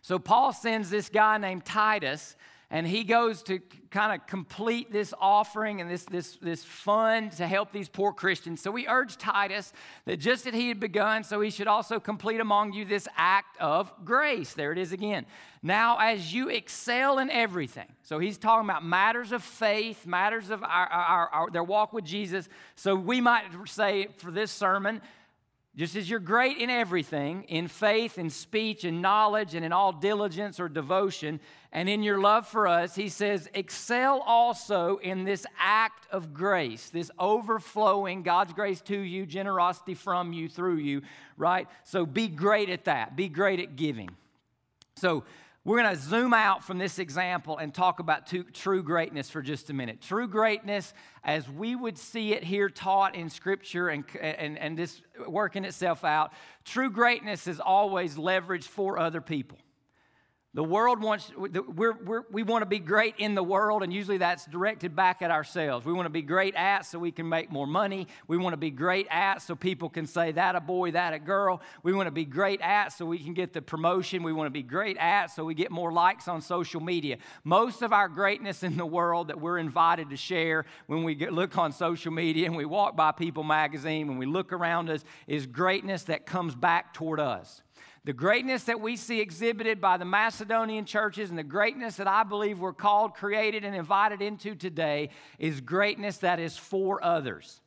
So 0.00 0.18
Paul 0.18 0.52
sends 0.52 0.90
this 0.90 1.08
guy 1.08 1.38
named 1.38 1.64
Titus, 1.64 2.36
and 2.72 2.86
he 2.86 3.04
goes 3.04 3.42
to 3.42 3.60
kind 3.90 4.18
of 4.18 4.26
complete 4.26 4.90
this 4.90 5.12
offering 5.20 5.82
and 5.82 5.90
this, 5.90 6.04
this, 6.06 6.38
this 6.40 6.64
fund 6.64 7.30
to 7.32 7.46
help 7.46 7.70
these 7.70 7.86
poor 7.86 8.14
Christians. 8.14 8.62
So 8.62 8.70
we 8.70 8.88
urge 8.88 9.18
Titus 9.18 9.74
that 10.06 10.16
just 10.16 10.46
as 10.46 10.54
he 10.54 10.68
had 10.68 10.80
begun, 10.80 11.22
so 11.22 11.42
he 11.42 11.50
should 11.50 11.66
also 11.66 12.00
complete 12.00 12.40
among 12.40 12.72
you 12.72 12.86
this 12.86 13.06
act 13.14 13.60
of 13.60 13.92
grace. 14.06 14.54
There 14.54 14.72
it 14.72 14.78
is 14.78 14.90
again. 14.90 15.26
Now, 15.62 15.98
as 15.98 16.32
you 16.32 16.48
excel 16.48 17.18
in 17.18 17.28
everything, 17.28 17.92
so 18.02 18.18
he's 18.18 18.38
talking 18.38 18.68
about 18.68 18.82
matters 18.82 19.32
of 19.32 19.42
faith, 19.42 20.06
matters 20.06 20.48
of 20.48 20.62
our, 20.62 20.86
our, 20.86 21.28
our, 21.28 21.50
their 21.50 21.62
walk 21.62 21.92
with 21.92 22.06
Jesus. 22.06 22.48
So 22.74 22.96
we 22.96 23.20
might 23.20 23.44
say 23.66 24.08
for 24.16 24.30
this 24.30 24.50
sermon, 24.50 25.02
just 25.74 25.96
as 25.96 26.08
you're 26.10 26.20
great 26.20 26.58
in 26.58 26.68
everything, 26.68 27.44
in 27.44 27.66
faith, 27.66 28.18
in 28.18 28.28
speech, 28.28 28.84
in 28.84 29.00
knowledge, 29.00 29.54
and 29.54 29.64
in 29.64 29.72
all 29.72 29.90
diligence 29.90 30.60
or 30.60 30.68
devotion, 30.68 31.40
and 31.72 31.88
in 31.88 32.02
your 32.02 32.20
love 32.20 32.46
for 32.46 32.68
us, 32.68 32.94
he 32.94 33.08
says, 33.08 33.48
excel 33.54 34.20
also 34.20 34.98
in 34.98 35.24
this 35.24 35.46
act 35.58 36.06
of 36.10 36.34
grace, 36.34 36.90
this 36.90 37.10
overflowing 37.18 38.22
God's 38.22 38.52
grace 38.52 38.82
to 38.82 38.98
you, 38.98 39.24
generosity 39.24 39.94
from 39.94 40.34
you, 40.34 40.46
through 40.46 40.76
you, 40.76 41.00
right? 41.38 41.66
So 41.84 42.04
be 42.04 42.28
great 42.28 42.68
at 42.68 42.84
that. 42.84 43.16
Be 43.16 43.28
great 43.28 43.58
at 43.58 43.74
giving. 43.74 44.10
So 44.96 45.24
we're 45.64 45.80
going 45.80 45.94
to 45.94 46.00
zoom 46.00 46.34
out 46.34 46.64
from 46.64 46.78
this 46.78 46.98
example 46.98 47.56
and 47.58 47.72
talk 47.72 48.00
about 48.00 48.26
two, 48.26 48.42
true 48.42 48.82
greatness 48.82 49.30
for 49.30 49.42
just 49.42 49.70
a 49.70 49.72
minute. 49.72 50.00
True 50.00 50.26
greatness, 50.26 50.92
as 51.22 51.48
we 51.48 51.76
would 51.76 51.96
see 51.96 52.32
it 52.32 52.42
here 52.42 52.68
taught 52.68 53.14
in 53.14 53.30
Scripture 53.30 53.88
and, 53.88 54.04
and, 54.20 54.58
and 54.58 54.76
this 54.76 55.00
working 55.26 55.64
itself 55.64 56.04
out, 56.04 56.32
true 56.64 56.90
greatness 56.90 57.46
is 57.46 57.60
always 57.60 58.16
leveraged 58.16 58.64
for 58.64 58.98
other 58.98 59.20
people. 59.20 59.58
The 60.54 60.62
world 60.62 61.00
wants, 61.00 61.32
we're, 61.34 61.94
we're, 61.94 62.24
we 62.30 62.42
want 62.42 62.60
to 62.60 62.66
be 62.66 62.78
great 62.78 63.14
in 63.16 63.34
the 63.34 63.42
world, 63.42 63.82
and 63.82 63.90
usually 63.90 64.18
that's 64.18 64.44
directed 64.44 64.94
back 64.94 65.22
at 65.22 65.30
ourselves. 65.30 65.86
We 65.86 65.94
want 65.94 66.04
to 66.04 66.10
be 66.10 66.20
great 66.20 66.54
at 66.54 66.84
so 66.84 66.98
we 66.98 67.10
can 67.10 67.26
make 67.26 67.50
more 67.50 67.66
money. 67.66 68.06
We 68.28 68.36
want 68.36 68.52
to 68.52 68.58
be 68.58 68.70
great 68.70 69.06
at 69.10 69.40
so 69.40 69.54
people 69.54 69.88
can 69.88 70.06
say, 70.06 70.30
that 70.32 70.54
a 70.54 70.60
boy, 70.60 70.90
that 70.90 71.14
a 71.14 71.18
girl. 71.18 71.62
We 71.82 71.94
want 71.94 72.06
to 72.06 72.10
be 72.12 72.26
great 72.26 72.60
at 72.60 72.90
so 72.90 73.06
we 73.06 73.18
can 73.18 73.32
get 73.32 73.54
the 73.54 73.62
promotion. 73.62 74.22
We 74.22 74.34
want 74.34 74.46
to 74.46 74.50
be 74.50 74.62
great 74.62 74.98
at 74.98 75.28
so 75.28 75.42
we 75.42 75.54
get 75.54 75.70
more 75.70 75.90
likes 75.90 76.28
on 76.28 76.42
social 76.42 76.82
media. 76.82 77.16
Most 77.44 77.80
of 77.80 77.94
our 77.94 78.10
greatness 78.10 78.62
in 78.62 78.76
the 78.76 78.84
world 78.84 79.28
that 79.28 79.40
we're 79.40 79.56
invited 79.56 80.10
to 80.10 80.18
share 80.18 80.66
when 80.86 81.02
we 81.02 81.14
get, 81.14 81.32
look 81.32 81.56
on 81.56 81.72
social 81.72 82.12
media 82.12 82.44
and 82.44 82.56
we 82.56 82.66
walk 82.66 82.94
by 82.94 83.10
People 83.12 83.42
magazine, 83.42 84.06
when 84.06 84.18
we 84.18 84.26
look 84.26 84.52
around 84.52 84.90
us, 84.90 85.02
is 85.26 85.46
greatness 85.46 86.02
that 86.04 86.26
comes 86.26 86.54
back 86.54 86.92
toward 86.92 87.20
us. 87.20 87.62
The 88.04 88.12
greatness 88.12 88.64
that 88.64 88.80
we 88.80 88.96
see 88.96 89.20
exhibited 89.20 89.80
by 89.80 89.96
the 89.96 90.04
Macedonian 90.04 90.84
churches 90.86 91.30
and 91.30 91.38
the 91.38 91.44
greatness 91.44 91.96
that 91.96 92.08
I 92.08 92.24
believe 92.24 92.58
we're 92.58 92.72
called, 92.72 93.14
created, 93.14 93.64
and 93.64 93.76
invited 93.76 94.20
into 94.20 94.56
today 94.56 95.10
is 95.38 95.60
greatness 95.60 96.16
that 96.18 96.40
is 96.40 96.56
for 96.56 97.02
others. 97.04 97.60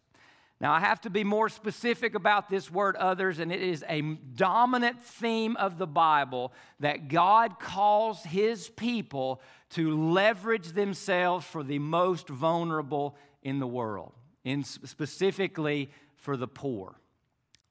Now, 0.60 0.74
I 0.74 0.82
have 0.82 1.00
to 1.02 1.10
be 1.10 1.24
more 1.24 1.48
specific 1.48 2.16
about 2.16 2.50
this 2.50 2.70
word 2.70 2.98
others, 2.98 3.40
and 3.40 3.50
it 3.50 3.62
is 3.62 3.86
a 3.88 4.02
dominant 4.02 5.02
theme 5.02 5.56
of 5.56 5.78
the 5.78 5.88
Bible 5.88 6.52
that 6.82 7.08
God 7.08 7.58
calls 7.58 8.24
his 8.24 8.70
people 8.70 9.42
to 9.72 9.98
leverage 10.12 10.74
themselves 10.74 11.46
for 11.46 11.64
the 11.64 11.80
most 11.80 12.28
vulnerable 12.28 13.16
in 13.42 13.60
the 13.60 13.68
world, 13.68 14.14
in 14.44 14.64
specifically 14.66 15.90
for 16.18 16.36
the 16.36 16.48
poor 16.48 17.00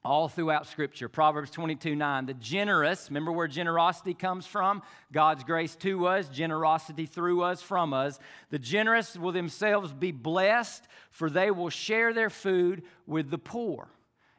all 0.05 0.29
throughout 0.29 0.67
Scripture. 0.67 1.09
Proverbs 1.09 1.49
22 1.49 1.95
9. 1.95 2.27
The 2.27 2.33
generous, 2.35 3.09
remember 3.09 3.31
where 3.31 3.47
generosity 3.47 4.13
comes 4.13 4.45
from? 4.45 4.83
God's 5.11 5.43
grace 5.43 5.75
to 5.77 6.07
us, 6.07 6.29
generosity 6.29 7.07
through 7.07 7.41
us, 7.41 7.61
from 7.61 7.93
us. 7.93 8.19
The 8.51 8.59
generous 8.59 9.17
will 9.17 9.31
themselves 9.31 9.91
be 9.93 10.11
blessed, 10.11 10.87
for 11.09 11.29
they 11.29 11.49
will 11.49 11.69
share 11.69 12.13
their 12.13 12.29
food 12.29 12.83
with 13.07 13.31
the 13.31 13.39
poor. 13.39 13.87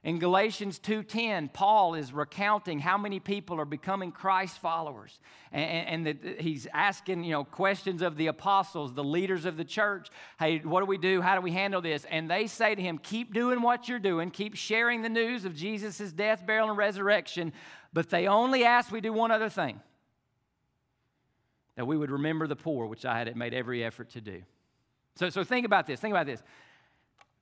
In 0.07 0.21
Galatians 0.21 0.79
2:10, 0.79 1.53
Paul 1.53 1.97
is 1.97 2.13
recounting 2.13 2.79
how 2.79 2.97
many 2.97 3.19
people 3.19 3.61
are 3.61 3.65
becoming 3.65 4.13
Christ 4.13 4.61
followers. 4.61 5.19
And, 5.51 6.07
and 6.07 6.07
the, 6.07 6.11
uh, 6.39 6.41
he's 6.41 6.69
asking, 6.73 7.25
you 7.25 7.33
know, 7.33 7.43
questions 7.43 8.03
of 8.03 8.17
the 8.17 8.29
apostles, 8.29 8.95
the 8.95 9.03
leaders 9.03 9.45
of 9.45 9.57
the 9.57 9.65
church. 9.65 10.09
Hey, 10.39 10.61
what 10.61 10.79
do 10.79 10.87
we 10.87 10.97
do? 10.97 11.23
How 11.23 11.35
do 11.35 11.41
we 11.41 11.51
handle 11.51 11.81
this? 11.81 12.05
And 12.09 12.31
they 12.31 12.47
say 12.47 12.77
to 12.77 12.81
him, 12.81 12.99
keep 12.99 13.35
doing 13.35 13.63
what 13.63 13.89
you're 13.89 13.99
doing. 13.99 14.31
Keep 14.31 14.55
sharing 14.55 15.03
the 15.03 15.09
news 15.09 15.45
of 15.45 15.57
Jesus' 15.57 16.13
death, 16.13 16.47
burial, 16.47 16.69
and 16.69 16.79
resurrection. 16.79 17.53
But 17.93 18.09
they 18.09 18.29
only 18.29 18.65
ask 18.65 18.93
we 18.93 19.01
do 19.01 19.13
one 19.13 19.33
other 19.33 19.49
thing. 19.49 19.81
That 21.75 21.89
we 21.89 21.97
would 21.97 22.13
remember 22.13 22.47
the 22.47 22.55
poor, 22.55 22.87
which 22.87 23.05
I 23.05 23.19
had 23.19 23.37
made 23.37 23.55
every 23.55 23.83
effort 23.83 24.11
to 24.11 24.21
do. 24.21 24.45
So, 25.17 25.31
so 25.31 25.43
think 25.43 25.67
about 25.67 25.89
this. 25.89 25.99
Think 25.99 26.13
about 26.13 26.27
this. 26.27 26.45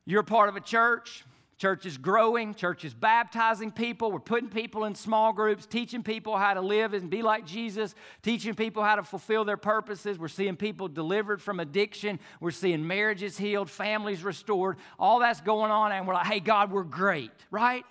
You're 0.06 0.22
part 0.22 0.48
of 0.48 0.56
a 0.56 0.60
church 0.60 1.24
Church 1.56 1.86
is 1.86 1.96
growing, 1.98 2.54
church 2.54 2.84
is 2.84 2.92
baptizing 2.92 3.70
people. 3.70 4.10
We're 4.10 4.18
putting 4.18 4.48
people 4.48 4.84
in 4.84 4.96
small 4.96 5.32
groups, 5.32 5.66
teaching 5.66 6.02
people 6.02 6.36
how 6.36 6.54
to 6.54 6.60
live 6.60 6.94
and 6.94 7.08
be 7.08 7.22
like 7.22 7.46
Jesus, 7.46 7.94
teaching 8.22 8.54
people 8.54 8.82
how 8.82 8.96
to 8.96 9.04
fulfill 9.04 9.44
their 9.44 9.56
purposes. 9.56 10.18
We're 10.18 10.26
seeing 10.28 10.56
people 10.56 10.88
delivered 10.88 11.40
from 11.40 11.60
addiction. 11.60 12.18
We're 12.40 12.50
seeing 12.50 12.84
marriages 12.86 13.38
healed, 13.38 13.70
families 13.70 14.24
restored. 14.24 14.78
All 14.98 15.20
that's 15.20 15.40
going 15.40 15.70
on, 15.70 15.92
and 15.92 16.08
we're 16.08 16.14
like, 16.14 16.26
hey, 16.26 16.40
God, 16.40 16.72
we're 16.72 16.82
great, 16.82 17.30
right? 17.52 17.84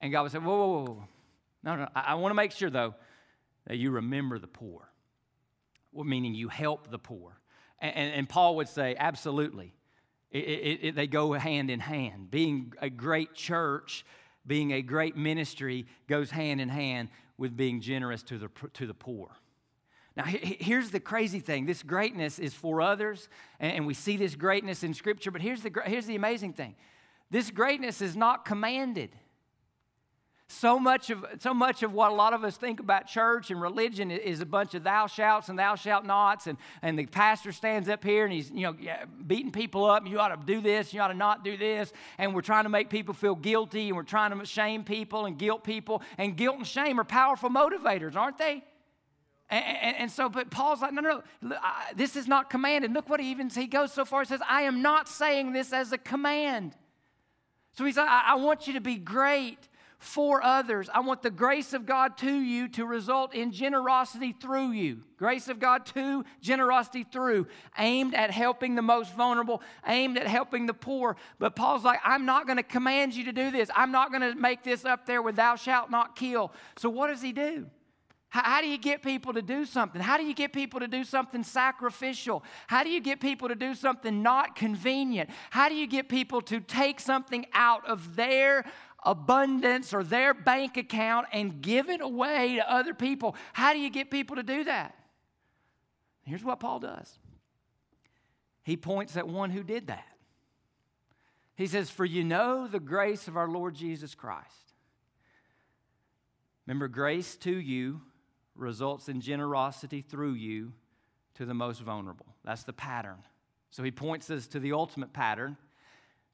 And 0.00 0.12
God 0.12 0.22
would 0.22 0.32
say, 0.32 0.38
whoa, 0.38 0.56
whoa, 0.56 0.84
whoa. 0.84 1.08
No, 1.64 1.76
no, 1.76 1.88
I, 1.96 2.00
I 2.00 2.14
want 2.14 2.30
to 2.30 2.36
make 2.36 2.52
sure, 2.52 2.70
though, 2.70 2.94
that 3.66 3.76
you 3.76 3.90
remember 3.90 4.38
the 4.38 4.46
poor, 4.46 4.88
well, 5.92 6.04
meaning 6.04 6.34
you 6.34 6.48
help 6.48 6.90
the 6.90 6.98
poor. 6.98 7.40
And, 7.80 7.96
and, 7.96 8.12
and 8.14 8.28
Paul 8.28 8.56
would 8.56 8.68
say, 8.68 8.94
absolutely. 8.96 9.74
It, 10.34 10.38
it, 10.38 10.78
it, 10.82 10.94
they 10.96 11.06
go 11.06 11.32
hand 11.32 11.70
in 11.70 11.78
hand. 11.80 12.30
Being 12.30 12.74
a 12.82 12.90
great 12.90 13.34
church, 13.34 14.04
being 14.46 14.72
a 14.72 14.82
great 14.82 15.16
ministry 15.16 15.86
goes 16.08 16.30
hand 16.30 16.60
in 16.60 16.68
hand 16.68 17.08
with 17.38 17.56
being 17.56 17.80
generous 17.80 18.22
to 18.24 18.38
the, 18.38 18.48
to 18.74 18.86
the 18.86 18.94
poor. 18.94 19.28
Now, 20.16 20.24
here's 20.24 20.90
the 20.90 21.00
crazy 21.00 21.40
thing 21.40 21.66
this 21.66 21.82
greatness 21.82 22.38
is 22.38 22.52
for 22.52 22.82
others, 22.82 23.28
and 23.58 23.86
we 23.86 23.94
see 23.94 24.16
this 24.16 24.34
greatness 24.34 24.82
in 24.82 24.92
Scripture, 24.92 25.30
but 25.30 25.40
here's 25.40 25.62
the, 25.62 25.72
here's 25.86 26.06
the 26.06 26.16
amazing 26.16 26.52
thing 26.52 26.74
this 27.30 27.50
greatness 27.50 28.00
is 28.00 28.16
not 28.16 28.44
commanded. 28.44 29.10
So 30.54 30.78
much 30.78 31.10
of 31.10 31.26
so 31.40 31.52
much 31.52 31.82
of 31.82 31.92
what 31.92 32.12
a 32.12 32.14
lot 32.14 32.32
of 32.32 32.44
us 32.44 32.56
think 32.56 32.78
about 32.78 33.08
church 33.08 33.50
and 33.50 33.60
religion 33.60 34.12
is 34.12 34.40
a 34.40 34.46
bunch 34.46 34.74
of 34.74 34.84
thou 34.84 35.08
shalt 35.08 35.48
and 35.48 35.58
thou 35.58 35.74
shalt 35.74 36.04
nots, 36.04 36.46
and, 36.46 36.56
and 36.80 36.96
the 36.96 37.06
pastor 37.06 37.50
stands 37.50 37.88
up 37.88 38.04
here 38.04 38.24
and 38.24 38.32
he's 38.32 38.52
you 38.52 38.62
know 38.62 38.76
beating 39.26 39.50
people 39.50 39.84
up. 39.84 40.06
You 40.06 40.20
ought 40.20 40.28
to 40.28 40.46
do 40.46 40.60
this, 40.60 40.94
you 40.94 41.00
ought 41.00 41.08
to 41.08 41.14
not 41.14 41.42
do 41.42 41.56
this, 41.56 41.92
and 42.18 42.34
we're 42.34 42.40
trying 42.40 42.64
to 42.64 42.68
make 42.68 42.88
people 42.88 43.14
feel 43.14 43.34
guilty, 43.34 43.88
and 43.88 43.96
we're 43.96 44.04
trying 44.04 44.38
to 44.38 44.46
shame 44.46 44.84
people 44.84 45.26
and 45.26 45.36
guilt 45.36 45.64
people, 45.64 46.02
and 46.18 46.36
guilt 46.36 46.58
and 46.58 46.66
shame 46.66 47.00
are 47.00 47.04
powerful 47.04 47.50
motivators, 47.50 48.14
aren't 48.14 48.38
they? 48.38 48.62
And, 49.50 49.64
and, 49.64 49.96
and, 49.96 50.10
so, 50.10 50.28
but 50.28 50.50
Paul's 50.50 50.80
like, 50.80 50.92
no, 50.92 51.02
no, 51.02 51.22
no, 51.42 51.56
this 51.96 52.16
is 52.16 52.28
not 52.28 52.48
commanded. 52.48 52.94
Look 52.94 53.08
what 53.08 53.20
he 53.20 53.30
even 53.30 53.50
he 53.50 53.66
goes 53.66 53.92
so 53.92 54.04
far. 54.04 54.22
He 54.22 54.26
says, 54.26 54.40
I 54.48 54.62
am 54.62 54.82
not 54.82 55.08
saying 55.08 55.52
this 55.52 55.72
as 55.72 55.92
a 55.92 55.98
command. 55.98 56.74
So 57.76 57.84
he's 57.84 57.96
like, 57.96 58.08
I, 58.08 58.32
I 58.32 58.34
want 58.36 58.66
you 58.66 58.74
to 58.74 58.80
be 58.80 58.96
great 58.96 59.68
for 60.04 60.44
others. 60.44 60.90
I 60.92 61.00
want 61.00 61.22
the 61.22 61.30
grace 61.30 61.72
of 61.72 61.86
God 61.86 62.18
to 62.18 62.30
you 62.30 62.68
to 62.68 62.84
result 62.84 63.34
in 63.34 63.52
generosity 63.52 64.32
through 64.38 64.72
you. 64.72 64.98
Grace 65.16 65.48
of 65.48 65.58
God 65.58 65.86
to, 65.86 66.24
generosity 66.42 67.04
through, 67.04 67.46
aimed 67.78 68.14
at 68.14 68.30
helping 68.30 68.74
the 68.74 68.82
most 68.82 69.14
vulnerable, 69.14 69.62
aimed 69.86 70.18
at 70.18 70.26
helping 70.26 70.66
the 70.66 70.74
poor. 70.74 71.16
But 71.38 71.56
Paul's 71.56 71.84
like, 71.84 72.00
I'm 72.04 72.26
not 72.26 72.46
going 72.46 72.58
to 72.58 72.62
command 72.62 73.14
you 73.14 73.24
to 73.24 73.32
do 73.32 73.50
this. 73.50 73.70
I'm 73.74 73.92
not 73.92 74.10
going 74.10 74.20
to 74.20 74.38
make 74.38 74.62
this 74.62 74.84
up 74.84 75.06
there 75.06 75.22
with 75.22 75.36
thou 75.36 75.56
shalt 75.56 75.90
not 75.90 76.16
kill. 76.16 76.52
So 76.76 76.90
what 76.90 77.08
does 77.08 77.22
he 77.22 77.32
do? 77.32 77.66
How, 78.34 78.60
do 78.60 78.66
you 78.66 78.78
get 78.78 79.00
people 79.00 79.32
to 79.34 79.42
do 79.42 79.64
something? 79.64 80.02
How 80.02 80.16
do 80.16 80.24
you 80.24 80.34
get 80.34 80.52
people 80.52 80.80
to 80.80 80.88
do 80.88 81.04
something 81.04 81.44
sacrificial? 81.44 82.42
How 82.66 82.82
do 82.82 82.90
you 82.90 83.00
get 83.00 83.20
people 83.20 83.46
to 83.46 83.54
do 83.54 83.76
something 83.76 84.24
not 84.24 84.56
convenient? 84.56 85.30
How 85.50 85.68
do 85.68 85.76
you 85.76 85.86
get 85.86 86.08
people 86.08 86.40
to 86.42 86.58
take 86.58 86.98
something 86.98 87.46
out 87.52 87.86
of 87.86 88.16
their 88.16 88.64
abundance 89.04 89.92
or 89.92 90.02
their 90.02 90.34
bank 90.34 90.76
account 90.76 91.26
and 91.32 91.60
give 91.60 91.88
it 91.88 92.00
away 92.00 92.56
to 92.56 92.72
other 92.72 92.94
people. 92.94 93.36
How 93.52 93.72
do 93.72 93.78
you 93.78 93.90
get 93.90 94.10
people 94.10 94.36
to 94.36 94.42
do 94.42 94.64
that? 94.64 94.94
Here's 96.24 96.44
what 96.44 96.60
Paul 96.60 96.80
does 96.80 97.18
he 98.62 98.76
points 98.76 99.16
at 99.16 99.28
one 99.28 99.50
who 99.50 99.62
did 99.62 99.88
that. 99.88 100.06
He 101.54 101.66
says, 101.66 101.90
For 101.90 102.04
you 102.04 102.24
know 102.24 102.66
the 102.66 102.80
grace 102.80 103.28
of 103.28 103.36
our 103.36 103.48
Lord 103.48 103.74
Jesus 103.74 104.14
Christ. 104.14 104.72
Remember, 106.66 106.88
grace 106.88 107.36
to 107.36 107.54
you 107.54 108.00
results 108.54 109.08
in 109.08 109.20
generosity 109.20 110.00
through 110.00 110.32
you 110.32 110.72
to 111.34 111.44
the 111.44 111.54
most 111.54 111.82
vulnerable. 111.82 112.34
That's 112.44 112.62
the 112.62 112.72
pattern. 112.72 113.18
So 113.70 113.82
he 113.82 113.90
points 113.90 114.30
us 114.30 114.46
to 114.48 114.60
the 114.60 114.72
ultimate 114.72 115.12
pattern 115.12 115.56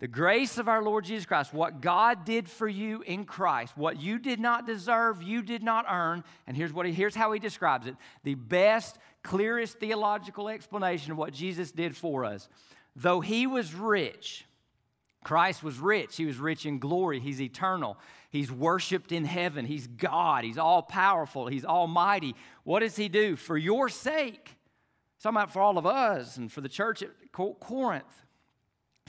the 0.00 0.09
grace 0.09 0.57
of 0.57 0.66
our 0.66 0.83
Lord 0.83 1.04
Jesus 1.04 1.26
Christ, 1.26 1.52
what 1.52 1.83
God 1.83 2.25
did 2.25 2.49
for 2.49 2.66
you 2.66 3.02
in 3.02 3.26
Christ, 3.26 3.76
what 3.76 4.00
you 4.00 4.19
did 4.19 4.40
not 4.40 4.66
deserve, 4.66 5.23
you 5.23 5.42
did 5.42 5.62
not 5.62 5.85
earn. 5.88 6.25
And 6.47 6.57
here's, 6.57 6.73
what 6.73 6.87
he, 6.87 6.92
here's 6.92 7.14
how 7.14 7.33
he 7.33 7.38
describes 7.38 7.87
it 7.87 7.97
the 8.25 8.35
best, 8.35 8.99
clearest 9.23 9.78
theological 9.78 10.49
explanation 10.49 11.12
of 11.12 11.19
what 11.19 11.35
Jesus 11.35 11.71
did 11.71 11.95
for 11.95 12.25
us. 12.25 12.49
Though 12.97 13.21
he 13.21 13.47
was 13.47 13.75
rich, 13.75 14.47
Christ 15.23 15.62
was 15.62 15.78
rich. 15.78 16.16
He 16.16 16.25
was 16.25 16.38
rich 16.38 16.64
in 16.64 16.78
glory. 16.78 17.21
He's 17.21 17.42
eternal. 17.42 17.99
He's 18.30 18.50
worshiped 18.50 19.12
in 19.12 19.26
heaven. 19.26 19.66
He's 19.66 19.87
God. 19.87 20.45
He's 20.45 20.57
all 20.57 20.80
powerful. 20.80 21.47
He's 21.47 21.64
almighty. 21.66 22.35
What 22.64 22.80
does 22.80 22.97
he 22.97 23.11
do? 23.11 23.37
For 23.37 23.59
your 23.59 23.90
sake, 23.90 24.57
talking 25.23 25.37
about 25.37 25.52
for 25.52 25.61
all 25.61 25.76
of 25.76 25.85
us 25.85 26.38
and 26.38 26.50
for 26.50 26.62
the 26.62 26.71
church 26.71 27.02
at 27.02 27.11
Corinth, 27.33 28.25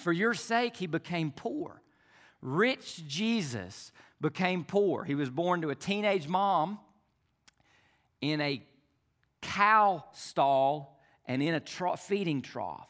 for 0.02 0.12
your 0.12 0.34
sake, 0.34 0.76
he 0.78 0.88
became 0.88 1.32
poor. 1.32 1.82
Rich 2.42 3.08
Jesus 3.08 3.92
became 4.20 4.64
poor. 4.64 5.04
He 5.04 5.16
was 5.16 5.30
born 5.30 5.62
to 5.62 5.70
a 5.70 5.76
teenage 5.76 6.28
mom 6.28 6.80
in 8.20 8.42
a 8.42 8.64
cow 9.42 10.04
stall 10.14 11.00
and 11.26 11.42
in 11.42 11.56
a 11.56 11.98
feeding 11.98 12.42
trough. 12.42 12.90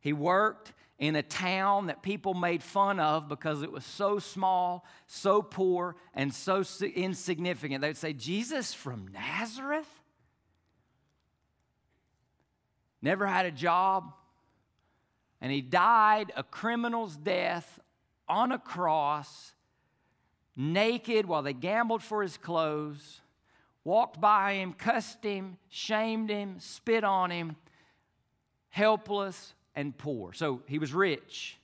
He 0.00 0.12
worked 0.12 0.72
in 0.98 1.16
a 1.16 1.22
town 1.22 1.86
that 1.86 2.02
people 2.02 2.32
made 2.32 2.62
fun 2.62 2.98
of 2.98 3.28
because 3.28 3.62
it 3.62 3.70
was 3.70 3.84
so 3.84 4.18
small, 4.18 4.84
so 5.06 5.42
poor, 5.42 5.96
and 6.14 6.32
so 6.32 6.64
insignificant. 6.82 7.82
They 7.82 7.88
would 7.88 7.96
say, 7.96 8.12
Jesus 8.12 8.72
from 8.72 9.08
Nazareth? 9.12 9.88
Never 13.02 13.26
had 13.26 13.46
a 13.46 13.50
job, 13.50 14.14
and 15.40 15.52
he 15.52 15.60
died 15.60 16.32
a 16.36 16.42
criminal's 16.42 17.16
death 17.16 17.80
on 18.28 18.52
a 18.52 18.58
cross, 18.58 19.52
naked 20.56 21.26
while 21.26 21.42
they 21.42 21.52
gambled 21.52 22.02
for 22.02 22.22
his 22.22 22.36
clothes, 22.36 23.20
walked 23.84 24.20
by 24.20 24.54
him, 24.54 24.72
cussed 24.72 25.22
him, 25.22 25.58
shamed 25.68 26.30
him, 26.30 26.56
spit 26.58 27.04
on 27.04 27.30
him, 27.30 27.56
helpless 28.70 29.54
and 29.74 29.96
poor. 29.96 30.32
So 30.32 30.62
he 30.66 30.78
was 30.78 30.92
rich, 30.92 31.58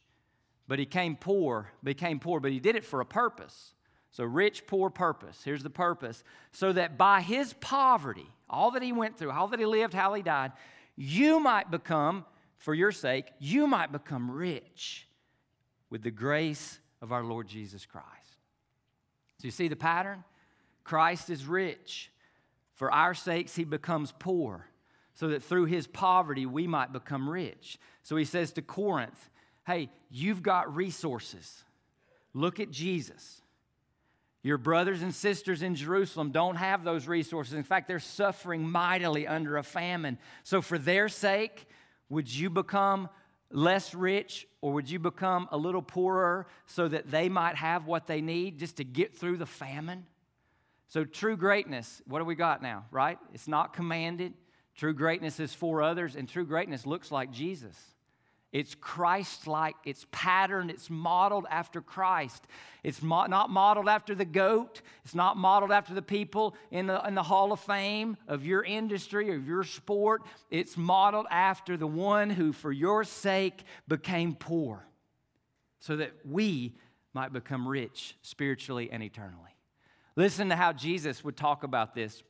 but 0.69 0.79
he 0.79 0.87
came 0.87 1.17
poor, 1.17 1.71
became 1.83 2.21
poor, 2.21 2.39
but 2.39 2.53
he 2.53 2.61
did 2.61 2.77
it 2.77 2.85
for 2.85 3.01
a 3.01 3.07
purpose. 3.07 3.73
So, 4.13 4.25
rich, 4.25 4.67
poor, 4.67 4.91
purpose. 4.91 5.41
Here's 5.43 5.63
the 5.63 5.71
purpose. 5.71 6.23
So 6.53 6.73
that 6.75 6.99
by 6.99 7.23
his 7.23 7.55
poverty, 7.55 8.27
all 8.49 8.71
that 8.73 8.83
he 8.83 8.93
went 8.93 9.17
through, 9.17 9.31
all 9.31 9.49
that 9.49 9.59
he 9.59 9.65
lived, 9.65 9.95
how 9.95 10.13
he 10.13 10.21
died, 10.21 10.53
you 10.97 11.41
might 11.41 11.71
become 11.71 12.27
for 12.63 12.75
your 12.75 12.93
sake, 12.93 13.27
you 13.41 13.67
might 13.67 13.91
become 13.91 14.31
rich 14.31 15.09
with 15.91 16.03
the 16.03 16.13
grace 16.13 16.79
of 17.01 17.11
our 17.11 17.25
Lord 17.25 17.49
Jesus 17.49 17.85
Christ. 17.85 18.07
So 19.39 19.49
you 19.49 19.51
see 19.51 19.67
the 19.67 19.75
pattern? 19.75 20.23
Christ 20.85 21.29
is 21.29 21.45
rich. 21.45 22.13
For 22.75 22.89
our 22.93 23.15
sakes, 23.15 23.57
he 23.57 23.65
becomes 23.65 24.15
poor, 24.17 24.69
so 25.15 25.29
that 25.29 25.43
through 25.43 25.65
his 25.65 25.89
poverty 25.89 26.47
we 26.47 26.69
might 26.69 26.93
become 26.93 27.29
rich. 27.29 27.79
So 28.05 28.15
he 28.15 28.25
says 28.25 28.53
to 28.53 28.63
Corinth, 28.63 29.29
Hey, 29.67 29.91
you've 30.09 30.43
got 30.43 30.75
resources. 30.75 31.65
Look 32.33 32.61
at 32.61 32.71
Jesus. 32.71 33.43
Your 34.45 34.59
brothers 34.59 35.03
and 35.03 35.13
sisters 35.13 35.63
in 35.63 35.75
Jerusalem 35.75 36.31
don't 36.31 36.57
have 36.57 36.85
those 36.85 37.09
resources. 37.09 37.55
In 37.55 37.65
fact, 37.65 37.89
they're 37.89 37.99
suffering 37.99 38.69
mightily 38.71 39.27
under 39.27 39.57
a 39.57 39.65
famine. 39.65 40.17
So, 40.45 40.63
for 40.63 40.79
their 40.79 41.09
sake, 41.09 41.67
would 42.13 42.33
you 42.33 42.51
become 42.51 43.09
less 43.51 43.95
rich 43.95 44.47
or 44.61 44.75
would 44.75 44.91
you 44.91 44.99
become 44.99 45.49
a 45.51 45.57
little 45.57 45.81
poorer 45.81 46.47
so 46.67 46.87
that 46.87 47.11
they 47.11 47.31
might 47.31 47.57
have 47.57 47.87
what 47.87 48.07
they 48.07 48.21
need 48.21 48.59
just 48.59 48.77
to 48.77 48.85
get 48.85 49.17
through 49.17 49.39
the 49.39 49.47
famine? 49.47 50.05
So, 50.89 51.05
true 51.05 51.39
greatness, 51.39 52.03
what 52.07 52.19
do 52.19 52.27
we 52.27 52.35
got 52.35 52.61
now, 52.61 52.85
right? 52.91 53.19
It's 53.33 53.49
not 53.49 53.73
commanded. 53.73 54.35
True 54.77 54.93
greatness 54.93 55.41
is 55.41 55.55
for 55.55 55.83
others, 55.83 56.15
and 56.15 56.29
true 56.29 56.45
greatness 56.45 56.85
looks 56.85 57.11
like 57.11 57.33
Jesus. 57.33 57.79
It's 58.53 58.75
Christ 58.75 59.47
like, 59.47 59.77
it's 59.83 60.07
patterned, 60.13 60.71
it's 60.71 60.91
modeled 60.91 61.47
after 61.51 61.81
Christ. 61.81 62.47
It's 62.85 63.01
mo- 63.01 63.25
not 63.25 63.49
modeled 63.49 63.89
after 63.89 64.15
the 64.15 64.27
goat, 64.27 64.83
it's 65.05 65.15
not 65.15 65.39
modeled 65.39 65.73
after 65.73 65.95
the 65.95 66.03
people 66.03 66.55
in 66.71 66.87
the, 66.87 67.03
in 67.07 67.15
the 67.15 67.23
Hall 67.23 67.53
of 67.53 67.61
Fame 67.61 68.19
of 68.29 68.45
your 68.45 68.63
industry 68.63 69.31
or 69.31 69.37
your 69.37 69.65
sport. 69.65 70.23
It's 70.51 70.77
modeled 70.77 71.27
after 71.31 71.79
the 71.79 71.87
one 71.87 72.29
who, 72.29 72.53
for 72.53 72.71
your 72.71 73.05
sake, 73.05 73.65
became 73.89 74.35
poor 74.35 74.87
so 75.81 75.97
that 75.97 76.13
we 76.25 76.77
might 77.15 77.33
become 77.33 77.67
rich 77.67 78.17
spiritually 78.21 78.91
and 78.93 79.03
eternally. 79.03 79.57
Listen 80.15 80.51
to 80.51 80.57
how 80.57 80.75
Jesus 80.75 81.25
would 81.25 81.39
talk 81.39 81.65
about 81.65 81.95
this. 81.95 82.23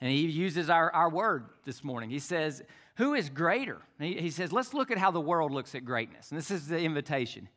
And 0.00 0.10
he 0.10 0.26
uses 0.26 0.70
our, 0.70 0.90
our 0.92 1.10
word 1.10 1.46
this 1.64 1.84
morning. 1.84 2.08
He 2.10 2.18
says, 2.18 2.62
Who 2.96 3.14
is 3.14 3.28
greater? 3.28 3.82
He, 3.98 4.30
says, 4.30 4.52
Let's 4.52 4.74
look 4.74 4.90
at 4.90 4.98
how 4.98 5.10
the 5.10 5.20
world 5.20 5.52
looks 5.52 5.74
at 5.74 5.84
greatness. 5.84 6.30
And 6.30 6.38
this 6.38 6.50
is 6.50 6.68
the 6.68 6.78
invitation. 6.78 7.48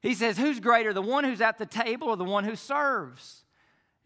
He 0.00 0.14
says, 0.14 0.38
Who's 0.38 0.60
greater, 0.60 0.92
the 0.92 1.02
one 1.02 1.24
who's 1.24 1.40
at 1.40 1.58
the 1.58 1.66
table 1.66 2.08
or 2.08 2.16
the 2.16 2.24
one 2.24 2.44
who 2.44 2.56
serves? 2.56 3.42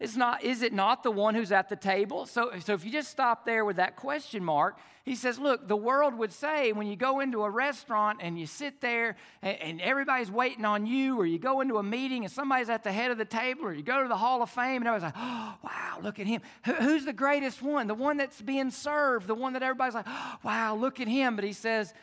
It's 0.01 0.15
not, 0.15 0.43
is 0.43 0.63
it 0.63 0.73
not 0.73 1.03
the 1.03 1.11
one 1.11 1.35
who's 1.35 1.51
at 1.51 1.69
the 1.69 1.75
table? 1.75 2.25
So, 2.25 2.51
so 2.65 2.73
if 2.73 2.83
you 2.83 2.91
just 2.91 3.11
stop 3.11 3.45
there 3.45 3.63
with 3.63 3.75
that 3.75 3.95
question 3.95 4.43
mark, 4.43 4.79
he 5.05 5.13
says, 5.13 5.37
look, 5.37 5.67
the 5.67 5.75
world 5.75 6.15
would 6.15 6.33
say 6.33 6.71
when 6.71 6.87
you 6.87 6.95
go 6.95 7.19
into 7.19 7.43
a 7.43 7.49
restaurant 7.51 8.17
and 8.19 8.39
you 8.39 8.47
sit 8.47 8.81
there 8.81 9.15
and, 9.43 9.57
and 9.61 9.81
everybody's 9.81 10.31
waiting 10.31 10.65
on 10.65 10.87
you, 10.87 11.19
or 11.19 11.27
you 11.27 11.37
go 11.37 11.61
into 11.61 11.77
a 11.77 11.83
meeting 11.83 12.23
and 12.23 12.33
somebody's 12.33 12.67
at 12.67 12.83
the 12.83 12.91
head 12.91 13.11
of 13.11 13.19
the 13.19 13.25
table, 13.25 13.65
or 13.65 13.75
you 13.75 13.83
go 13.83 14.01
to 14.01 14.07
the 14.07 14.17
Hall 14.17 14.41
of 14.41 14.49
Fame 14.49 14.81
and 14.81 14.87
everybody's 14.87 15.03
like, 15.03 15.13
oh, 15.17 15.55
wow, 15.63 15.99
look 16.01 16.19
at 16.19 16.25
him. 16.25 16.41
Who, 16.65 16.73
who's 16.73 17.05
the 17.05 17.13
greatest 17.13 17.61
one? 17.61 17.85
The 17.85 17.93
one 17.93 18.17
that's 18.17 18.41
being 18.41 18.71
served, 18.71 19.27
the 19.27 19.35
one 19.35 19.53
that 19.53 19.61
everybody's 19.61 19.93
like, 19.93 20.07
oh, 20.07 20.37
wow, 20.43 20.75
look 20.75 20.99
at 20.99 21.07
him. 21.07 21.35
But 21.35 21.45
he 21.45 21.53
says, 21.53 21.93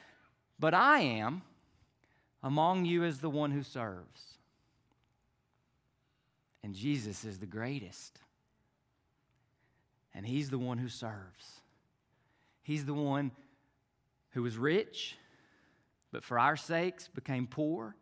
but 0.57 0.73
I 0.73 1.01
am 1.01 1.43
among 2.45 2.85
you 2.85 3.03
as 3.03 3.19
the 3.19 3.31
one 3.31 3.51
who 3.51 3.65
serves. 3.65 4.38
And 6.63 6.75
Jesus 6.75 7.25
is 7.25 7.39
the 7.39 7.47
greatest. 7.47 8.19
And 10.15 10.27
He's 10.27 10.51
the 10.51 10.59
one 10.59 10.79
who 10.79 10.89
serves. 10.89 11.61
He's 12.63 12.85
the 12.85 12.95
one 12.95 13.31
who 14.31 14.43
was 14.43 14.59
rich, 14.59 15.17
but 16.13 16.25
for 16.25 16.39
our 16.39 16.57
sakes 16.57 17.09
became 17.09 17.47
poor, 17.47 17.97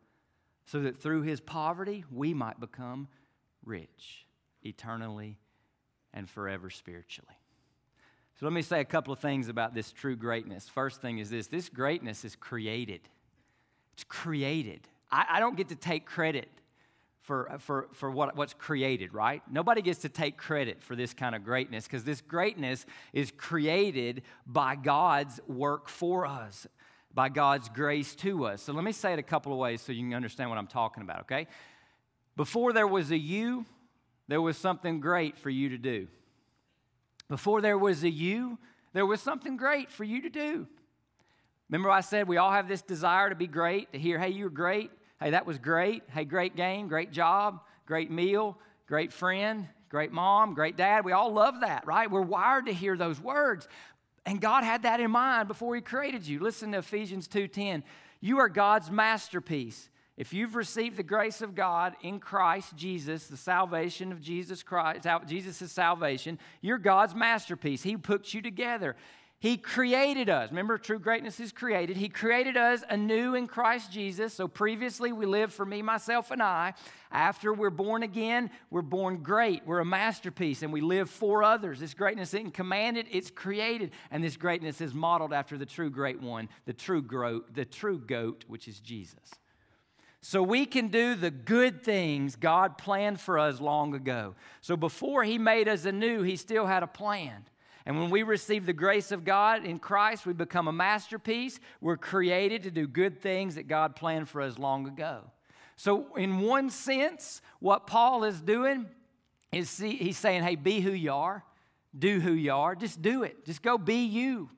so 0.65 0.81
that 0.81 0.99
through 0.99 1.23
His 1.23 1.41
poverty 1.41 2.05
we 2.11 2.35
might 2.35 2.59
become 2.59 3.09
rich 3.65 4.27
eternally 4.65 5.39
and 6.13 6.29
forever 6.29 6.71
spiritually. 6.71 7.37
So 8.39 8.45
let 8.45 8.53
me 8.53 8.63
say 8.63 8.81
a 8.81 8.85
couple 8.85 9.13
of 9.13 9.19
things 9.19 9.49
about 9.49 9.75
this 9.75 9.93
true 9.93 10.17
greatness. 10.17 10.69
First 10.69 11.01
thing 11.01 11.19
is 11.19 11.31
this 11.31 11.47
this 11.47 11.69
greatness 11.69 12.25
is 12.25 12.37
created. 12.37 13.01
It's 13.95 14.05
created. 14.05 14.81
I, 15.11 15.27
I 15.31 15.41
don't 15.41 15.57
get 15.57 15.69
to 15.69 15.77
take 15.77 16.05
credit 16.05 16.49
for, 17.27 17.51
for, 17.59 17.89
for 17.93 18.09
what, 18.09 18.37
what's 18.37 18.55
created, 18.55 19.13
right? 19.13 19.43
Nobody 19.51 19.83
gets 19.83 19.99
to 20.03 20.09
take 20.09 20.37
credit 20.37 20.81
for 20.81 20.95
this 20.95 21.13
kind 21.13 21.35
of 21.35 21.43
greatness 21.43 21.85
because 21.85 22.05
this 22.05 22.21
greatness 22.21 22.87
is 23.13 23.33
created 23.37 24.23
by 24.47 24.77
God's 24.77 25.41
work 25.49 25.89
for 25.89 26.25
us, 26.25 26.69
by 27.13 27.29
God's 27.29 27.69
grace 27.69 28.15
to 28.17 28.47
us. 28.47 28.63
So 28.63 28.73
let 28.73 28.85
me 28.85 28.93
say 28.93 29.13
it 29.13 29.19
a 29.19 29.25
couple 29.25 29.53
of 29.53 29.59
ways 29.59 29.83
so 29.83 29.91
you 29.91 30.05
can 30.05 30.15
understand 30.15 30.51
what 30.51 30.59
I'm 30.59 30.69
talking 30.69 31.03
about, 31.03 31.23
okay? 31.23 31.49
Before 32.37 32.73
there 32.73 32.87
was 32.87 33.11
a 33.11 33.19
you, 33.19 33.67
there 34.29 34.41
was 34.41 34.57
something 34.57 35.01
great 35.01 35.37
for 35.37 35.51
you 35.51 35.71
to 35.71 35.79
do. 35.79 36.07
Before 37.29 37.61
there 37.61 37.77
was 37.77 38.05
a 38.05 38.11
you, 38.11 38.57
there 38.93 39.05
was 39.05 39.21
something 39.21 39.57
great 39.57 39.91
for 39.91 40.05
you 40.05 40.23
to 40.23 40.31
do. 40.31 40.69
Remember, 41.69 41.91
I 41.91 42.03
said 42.03 42.29
we 42.29 42.37
all 42.37 42.53
have 42.53 42.69
this 42.69 42.83
desire 42.83 43.31
to 43.31 43.35
be 43.35 43.49
great, 43.49 43.93
to 43.95 43.99
hear, 43.99 44.17
hey, 44.17 44.29
you're 44.29 44.49
great. 44.49 44.93
Hey, 45.21 45.31
that 45.31 45.47
was 45.47 45.59
great. 45.59 46.03
Hey, 46.11 46.25
great 46.25 46.57
game, 46.57 46.89
great 46.89 47.11
job, 47.11 47.61
great 47.87 48.11
meal, 48.11 48.59
great 48.87 49.13
friend, 49.13 49.67
great 49.89 50.13
mom, 50.13 50.55
great 50.55 50.77
dad. 50.77 51.05
We 51.05 51.13
all 51.13 51.33
love 51.33 51.61
that, 51.61 51.87
right? 51.87 52.11
We're 52.11 52.21
wired 52.21 52.67
to 52.67 52.73
hear 52.73 52.97
those 52.97 53.21
words. 53.21 53.67
And 54.27 54.41
God 54.41 54.65
had 54.65 54.83
that 54.83 55.01
in 55.01 55.11
mind 55.11 55.49
before 55.49 55.75
he 55.75 55.81
created 55.81 56.27
you. 56.27 56.41
Listen 56.41 56.73
to 56.73 56.79
Ephesians 56.79 57.29
2:10. 57.29 57.85
You 58.21 58.41
are 58.41 58.49
God's 58.49 58.91
masterpiece. 58.91 59.89
If 60.17 60.33
you've 60.33 60.57
received 60.57 60.97
the 60.97 61.03
grace 61.03 61.43
of 61.43 61.55
God 61.55 61.95
in 62.01 62.21
Christ 62.21 62.75
Jesus, 62.75 63.27
the 63.27 63.37
salvation 63.37 64.13
of 64.13 64.21
Jesus 64.21 64.63
Christ, 64.63 65.07
Jesus' 65.27 65.71
salvation, 65.71 66.39
you're 66.63 66.79
God's 66.79 67.15
masterpiece. 67.15 67.83
He 67.83 67.99
puts 67.99 68.33
you 68.33 68.41
together. 68.41 68.97
He 69.39 69.59
created 69.59 70.31
us. 70.31 70.51
Remember, 70.51 70.79
true 70.79 70.99
greatness 70.99 71.41
is 71.41 71.53
created. 71.53 71.99
He 71.99 72.09
created 72.09 72.57
us 72.57 72.83
anew 72.89 73.35
in 73.35 73.47
Christ 73.47 73.93
Jesus. 73.93 74.33
So 74.33 74.49
previously 74.49 75.13
we 75.13 75.27
lived 75.27 75.53
for 75.53 75.67
me, 75.67 75.83
myself, 75.83 76.31
and 76.31 76.43
I. 76.43 76.73
After 77.13 77.53
we're 77.53 77.69
born 77.69 78.03
again, 78.03 78.51
we're 78.71 78.81
born 78.81 79.19
great. 79.23 79.67
We're 79.67 79.81
a 79.81 79.85
masterpiece 79.85 80.63
and 80.63 80.73
we 80.73 80.81
live 80.81 81.11
for 81.11 81.43
others. 81.43 81.81
This 81.81 81.93
greatness 81.93 82.33
isn't 82.33 82.55
commanded, 82.55 83.07
it's 83.11 83.31
created. 83.31 83.91
And 84.11 84.25
this 84.25 84.39
greatness 84.39 84.81
is 84.81 84.95
modeled 84.95 85.35
after 85.35 85.59
the 85.59 85.67
true 85.67 85.91
great 85.91 86.21
one, 86.21 86.49
the 86.65 86.73
true, 86.73 87.03
goat, 87.03 87.55
the 87.55 87.67
true 87.67 87.99
goat, 87.99 88.47
which 88.49 88.67
is 88.67 88.81
Jesus. 88.81 89.31
So 90.23 90.43
we 90.43 90.65
can 90.65 90.89
do 90.89 91.15
the 91.15 91.31
good 91.31 91.85
things 91.85 92.37
God 92.37 92.79
planned 92.79 93.21
for 93.21 93.39
us 93.39 93.61
long 93.61 93.95
ago. 93.95 94.35
So 94.63 94.79
before 94.79 95.25
He 95.25 95.37
made 95.37 95.69
us 95.69 95.85
anew, 95.85 96.23
He 96.23 96.37
still 96.37 96.65
had 96.65 96.83
a 96.83 96.89
plan. 96.89 97.45
And 97.87 98.01
when 98.01 98.11
we 98.11 98.25
receive 98.25 98.67
the 98.67 98.73
grace 98.73 99.13
of 99.13 99.25
God 99.25 99.65
in 99.65 99.79
Christ, 99.79 100.27
we 100.27 100.33
become 100.33 100.67
a 100.67 100.73
masterpiece. 100.73 101.61
We're 101.81 101.97
created 101.97 102.65
to 102.65 102.71
do 102.73 102.89
good 102.89 103.23
things 103.23 103.55
that 103.55 103.69
God 103.69 103.95
planned 103.95 104.29
for 104.29 104.43
us 104.43 104.59
long 104.59 104.89
ago. 104.89 105.23
So, 105.77 106.17
in 106.17 106.41
one 106.41 106.71
sense, 106.71 107.41
what 107.61 107.87
Paul 107.87 108.25
is 108.25 108.41
doing 108.41 108.87
is 109.53 109.71
see, 109.71 109.97
he's 109.97 110.19
saying, 110.19 110.43
hey, 110.43 110.57
be 110.57 110.81
who 110.81 110.91
you 110.91 111.13
are, 111.13 111.45
do 111.97 112.19
who 112.19 112.33
you 112.33 112.53
are, 112.53 112.75
just 112.75 113.01
do 113.01 113.23
it. 113.23 113.47
Just 113.47 113.63
go 113.63 113.79
be 113.79 114.05
you. 114.05 114.51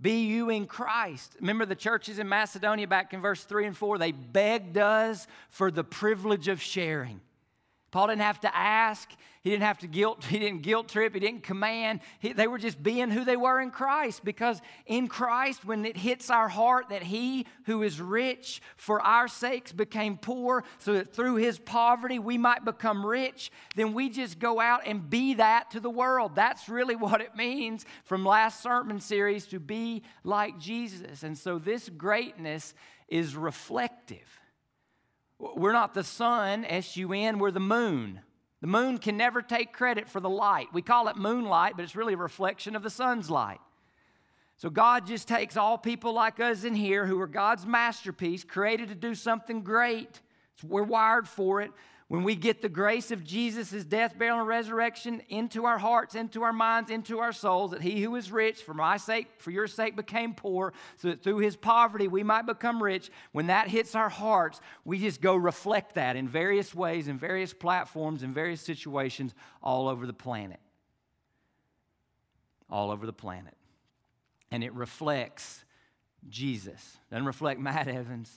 Be 0.00 0.24
you 0.24 0.48
in 0.50 0.66
Christ. 0.66 1.36
Remember 1.40 1.66
the 1.66 1.74
churches 1.74 2.18
in 2.18 2.28
Macedonia 2.28 2.86
back 2.86 3.12
in 3.12 3.20
verse 3.20 3.42
3 3.44 3.66
and 3.66 3.76
4? 3.76 3.98
They 3.98 4.12
begged 4.12 4.78
us 4.78 5.26
for 5.50 5.70
the 5.70 5.84
privilege 5.84 6.48
of 6.48 6.62
sharing. 6.62 7.20
Paul 7.90 8.06
didn't 8.06 8.22
have 8.22 8.40
to 8.40 8.56
ask. 8.56 9.10
He 9.42 9.50
didn't 9.50 9.64
have 9.64 9.78
to 9.78 9.86
guilt. 9.86 10.24
He 10.30 10.38
didn't 10.38 10.62
guilt 10.62 10.88
trip. 10.88 11.14
He 11.14 11.20
didn't 11.20 11.42
command. 11.42 12.00
He, 12.20 12.32
they 12.32 12.46
were 12.46 12.58
just 12.58 12.80
being 12.82 13.10
who 13.10 13.24
they 13.24 13.36
were 13.36 13.60
in 13.60 13.70
Christ. 13.70 14.24
Because 14.24 14.60
in 14.86 15.08
Christ, 15.08 15.64
when 15.64 15.84
it 15.84 15.96
hits 15.96 16.30
our 16.30 16.48
heart 16.48 16.90
that 16.90 17.02
He 17.02 17.46
who 17.64 17.82
is 17.82 18.00
rich 18.00 18.62
for 18.76 19.00
our 19.00 19.26
sakes 19.26 19.72
became 19.72 20.18
poor, 20.18 20.64
so 20.78 20.92
that 20.92 21.12
through 21.12 21.36
His 21.36 21.58
poverty 21.58 22.18
we 22.18 22.38
might 22.38 22.64
become 22.64 23.04
rich, 23.04 23.50
then 23.74 23.92
we 23.92 24.08
just 24.08 24.38
go 24.38 24.60
out 24.60 24.82
and 24.86 25.10
be 25.10 25.34
that 25.34 25.70
to 25.72 25.80
the 25.80 25.90
world. 25.90 26.36
That's 26.36 26.68
really 26.68 26.96
what 26.96 27.20
it 27.20 27.34
means 27.34 27.84
from 28.04 28.24
last 28.24 28.62
sermon 28.62 29.00
series 29.00 29.46
to 29.48 29.58
be 29.58 30.02
like 30.22 30.58
Jesus. 30.58 31.22
And 31.22 31.36
so 31.36 31.58
this 31.58 31.88
greatness 31.88 32.74
is 33.08 33.34
reflective. 33.34 34.39
We're 35.40 35.72
not 35.72 35.94
the 35.94 36.04
sun, 36.04 36.64
S 36.66 36.96
U 36.96 37.12
N, 37.12 37.38
we're 37.38 37.50
the 37.50 37.60
moon. 37.60 38.20
The 38.60 38.66
moon 38.66 38.98
can 38.98 39.16
never 39.16 39.40
take 39.40 39.72
credit 39.72 40.08
for 40.08 40.20
the 40.20 40.28
light. 40.28 40.68
We 40.74 40.82
call 40.82 41.08
it 41.08 41.16
moonlight, 41.16 41.72
but 41.76 41.82
it's 41.82 41.96
really 41.96 42.12
a 42.12 42.18
reflection 42.18 42.76
of 42.76 42.82
the 42.82 42.90
sun's 42.90 43.30
light. 43.30 43.60
So 44.56 44.68
God 44.68 45.06
just 45.06 45.26
takes 45.26 45.56
all 45.56 45.78
people 45.78 46.12
like 46.12 46.38
us 46.40 46.64
in 46.64 46.74
here 46.74 47.06
who 47.06 47.18
are 47.20 47.26
God's 47.26 47.64
masterpiece, 47.64 48.44
created 48.44 48.90
to 48.90 48.94
do 48.94 49.14
something 49.14 49.62
great. 49.62 50.20
We're 50.62 50.82
wired 50.82 51.26
for 51.26 51.62
it 51.62 51.70
when 52.10 52.24
we 52.24 52.34
get 52.34 52.60
the 52.60 52.68
grace 52.68 53.12
of 53.12 53.22
Jesus' 53.22 53.84
death, 53.84 54.18
burial, 54.18 54.40
and 54.40 54.48
resurrection 54.48 55.22
into 55.28 55.64
our 55.64 55.78
hearts, 55.78 56.16
into 56.16 56.42
our 56.42 56.52
minds, 56.52 56.90
into 56.90 57.20
our 57.20 57.32
souls, 57.32 57.70
that 57.70 57.82
he 57.82 58.02
who 58.02 58.16
is 58.16 58.32
rich 58.32 58.64
for 58.64 58.74
my 58.74 58.96
sake, 58.96 59.28
for 59.38 59.52
your 59.52 59.68
sake, 59.68 59.94
became 59.94 60.34
poor, 60.34 60.72
so 60.96 61.06
that 61.06 61.22
through 61.22 61.38
his 61.38 61.54
poverty 61.54 62.08
we 62.08 62.24
might 62.24 62.46
become 62.46 62.82
rich, 62.82 63.12
when 63.30 63.46
that 63.46 63.68
hits 63.68 63.94
our 63.94 64.08
hearts, 64.08 64.60
we 64.84 64.98
just 64.98 65.20
go 65.20 65.36
reflect 65.36 65.94
that 65.94 66.16
in 66.16 66.26
various 66.26 66.74
ways, 66.74 67.06
in 67.06 67.16
various 67.16 67.52
platforms, 67.52 68.24
in 68.24 68.34
various 68.34 68.60
situations 68.60 69.32
all 69.62 69.86
over 69.86 70.04
the 70.04 70.12
planet. 70.12 70.58
All 72.68 72.90
over 72.90 73.06
the 73.06 73.12
planet. 73.12 73.54
And 74.50 74.64
it 74.64 74.74
reflects 74.74 75.64
Jesus. 76.28 76.98
Doesn't 77.08 77.24
reflect 77.24 77.60
Matt 77.60 77.86
Evans 77.86 78.32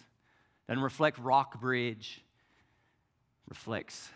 Doesn't 0.68 0.84
reflect 0.84 1.18
Rockbridge, 1.18 2.23
reflects 3.48 4.10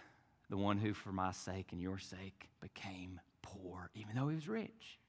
the 0.50 0.58
one 0.58 0.78
who, 0.78 0.94
for 0.94 1.12
my 1.12 1.32
sake 1.32 1.68
and 1.72 1.82
your 1.82 1.98
sake, 1.98 2.48
became 2.62 3.20
poor, 3.42 3.90
even 3.96 4.16
though 4.16 4.30
he 4.30 4.36
was 4.36 4.48
rich, 4.48 5.00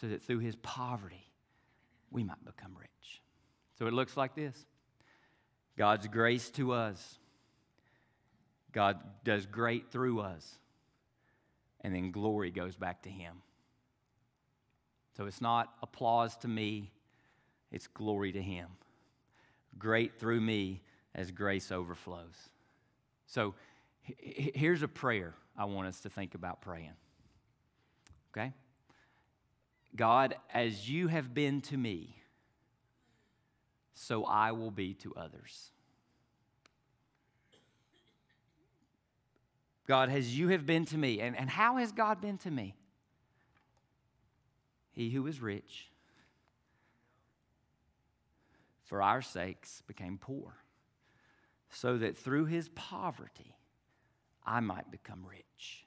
so 0.00 0.08
that 0.08 0.22
through 0.22 0.38
his 0.38 0.56
poverty, 0.56 1.26
we 2.10 2.24
might 2.24 2.44
become 2.44 2.76
rich. 2.78 3.22
So 3.78 3.86
it 3.86 3.92
looks 3.92 4.16
like 4.16 4.34
this 4.34 4.66
God's 5.76 6.06
grace 6.08 6.50
to 6.50 6.72
us, 6.72 7.18
God 8.72 8.98
does 9.24 9.46
great 9.46 9.90
through 9.90 10.20
us, 10.20 10.58
and 11.80 11.94
then 11.94 12.10
glory 12.10 12.50
goes 12.50 12.76
back 12.76 13.02
to 13.02 13.10
him. 13.10 13.42
So 15.16 15.26
it's 15.26 15.40
not 15.40 15.72
applause 15.82 16.36
to 16.38 16.48
me, 16.48 16.92
it's 17.72 17.86
glory 17.86 18.32
to 18.32 18.42
him. 18.42 18.68
Great 19.78 20.18
through 20.18 20.40
me 20.40 20.82
as 21.14 21.30
grace 21.30 21.72
overflows. 21.72 22.50
So 23.30 23.54
here's 24.02 24.82
a 24.82 24.88
prayer 24.88 25.34
I 25.56 25.64
want 25.66 25.86
us 25.86 26.00
to 26.00 26.10
think 26.10 26.34
about 26.34 26.60
praying. 26.60 26.94
Okay? 28.32 28.52
God, 29.94 30.34
as 30.52 30.90
you 30.90 31.06
have 31.06 31.32
been 31.32 31.60
to 31.62 31.76
me, 31.76 32.16
so 33.94 34.24
I 34.24 34.50
will 34.50 34.72
be 34.72 34.94
to 34.94 35.14
others. 35.14 35.70
God, 39.86 40.10
as 40.10 40.36
you 40.36 40.48
have 40.48 40.66
been 40.66 40.84
to 40.86 40.98
me, 40.98 41.20
and, 41.20 41.36
and 41.36 41.48
how 41.48 41.76
has 41.76 41.92
God 41.92 42.20
been 42.20 42.38
to 42.38 42.50
me? 42.50 42.74
He 44.90 45.10
who 45.10 45.26
is 45.28 45.40
rich, 45.40 45.88
for 48.82 49.02
our 49.02 49.22
sakes, 49.22 49.82
became 49.86 50.18
poor, 50.18 50.59
so 51.70 51.98
that 51.98 52.16
through 52.16 52.46
his 52.46 52.68
poverty 52.70 53.56
I 54.44 54.60
might 54.60 54.90
become 54.90 55.24
rich 55.26 55.86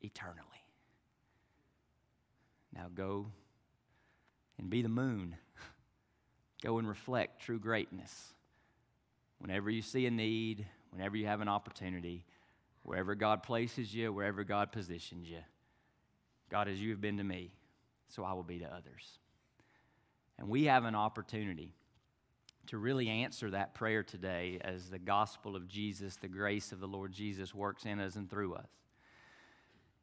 eternally. 0.00 0.46
Now 2.74 2.86
go 2.94 3.26
and 4.58 4.70
be 4.70 4.82
the 4.82 4.88
moon. 4.88 5.36
Go 6.62 6.78
and 6.78 6.86
reflect 6.86 7.40
true 7.40 7.58
greatness. 7.58 8.34
Whenever 9.38 9.70
you 9.70 9.80
see 9.80 10.04
a 10.04 10.10
need, 10.10 10.66
whenever 10.90 11.16
you 11.16 11.26
have 11.26 11.40
an 11.40 11.48
opportunity, 11.48 12.26
wherever 12.82 13.14
God 13.14 13.42
places 13.42 13.94
you, 13.94 14.12
wherever 14.12 14.44
God 14.44 14.70
positions 14.70 15.30
you, 15.30 15.38
God, 16.50 16.68
as 16.68 16.78
you 16.78 16.90
have 16.90 17.00
been 17.00 17.16
to 17.16 17.24
me, 17.24 17.54
so 18.08 18.24
I 18.24 18.34
will 18.34 18.42
be 18.42 18.58
to 18.58 18.66
others. 18.66 19.18
And 20.38 20.48
we 20.48 20.64
have 20.64 20.84
an 20.84 20.94
opportunity 20.94 21.74
to 22.70 22.78
really 22.78 23.08
answer 23.08 23.50
that 23.50 23.74
prayer 23.74 24.04
today 24.04 24.60
as 24.60 24.90
the 24.90 24.98
gospel 24.98 25.56
of 25.56 25.66
Jesus, 25.66 26.14
the 26.14 26.28
grace 26.28 26.70
of 26.70 26.78
the 26.78 26.86
Lord 26.86 27.10
Jesus 27.12 27.52
works 27.52 27.84
in 27.84 27.98
us 27.98 28.14
and 28.14 28.30
through 28.30 28.54
us. 28.54 28.68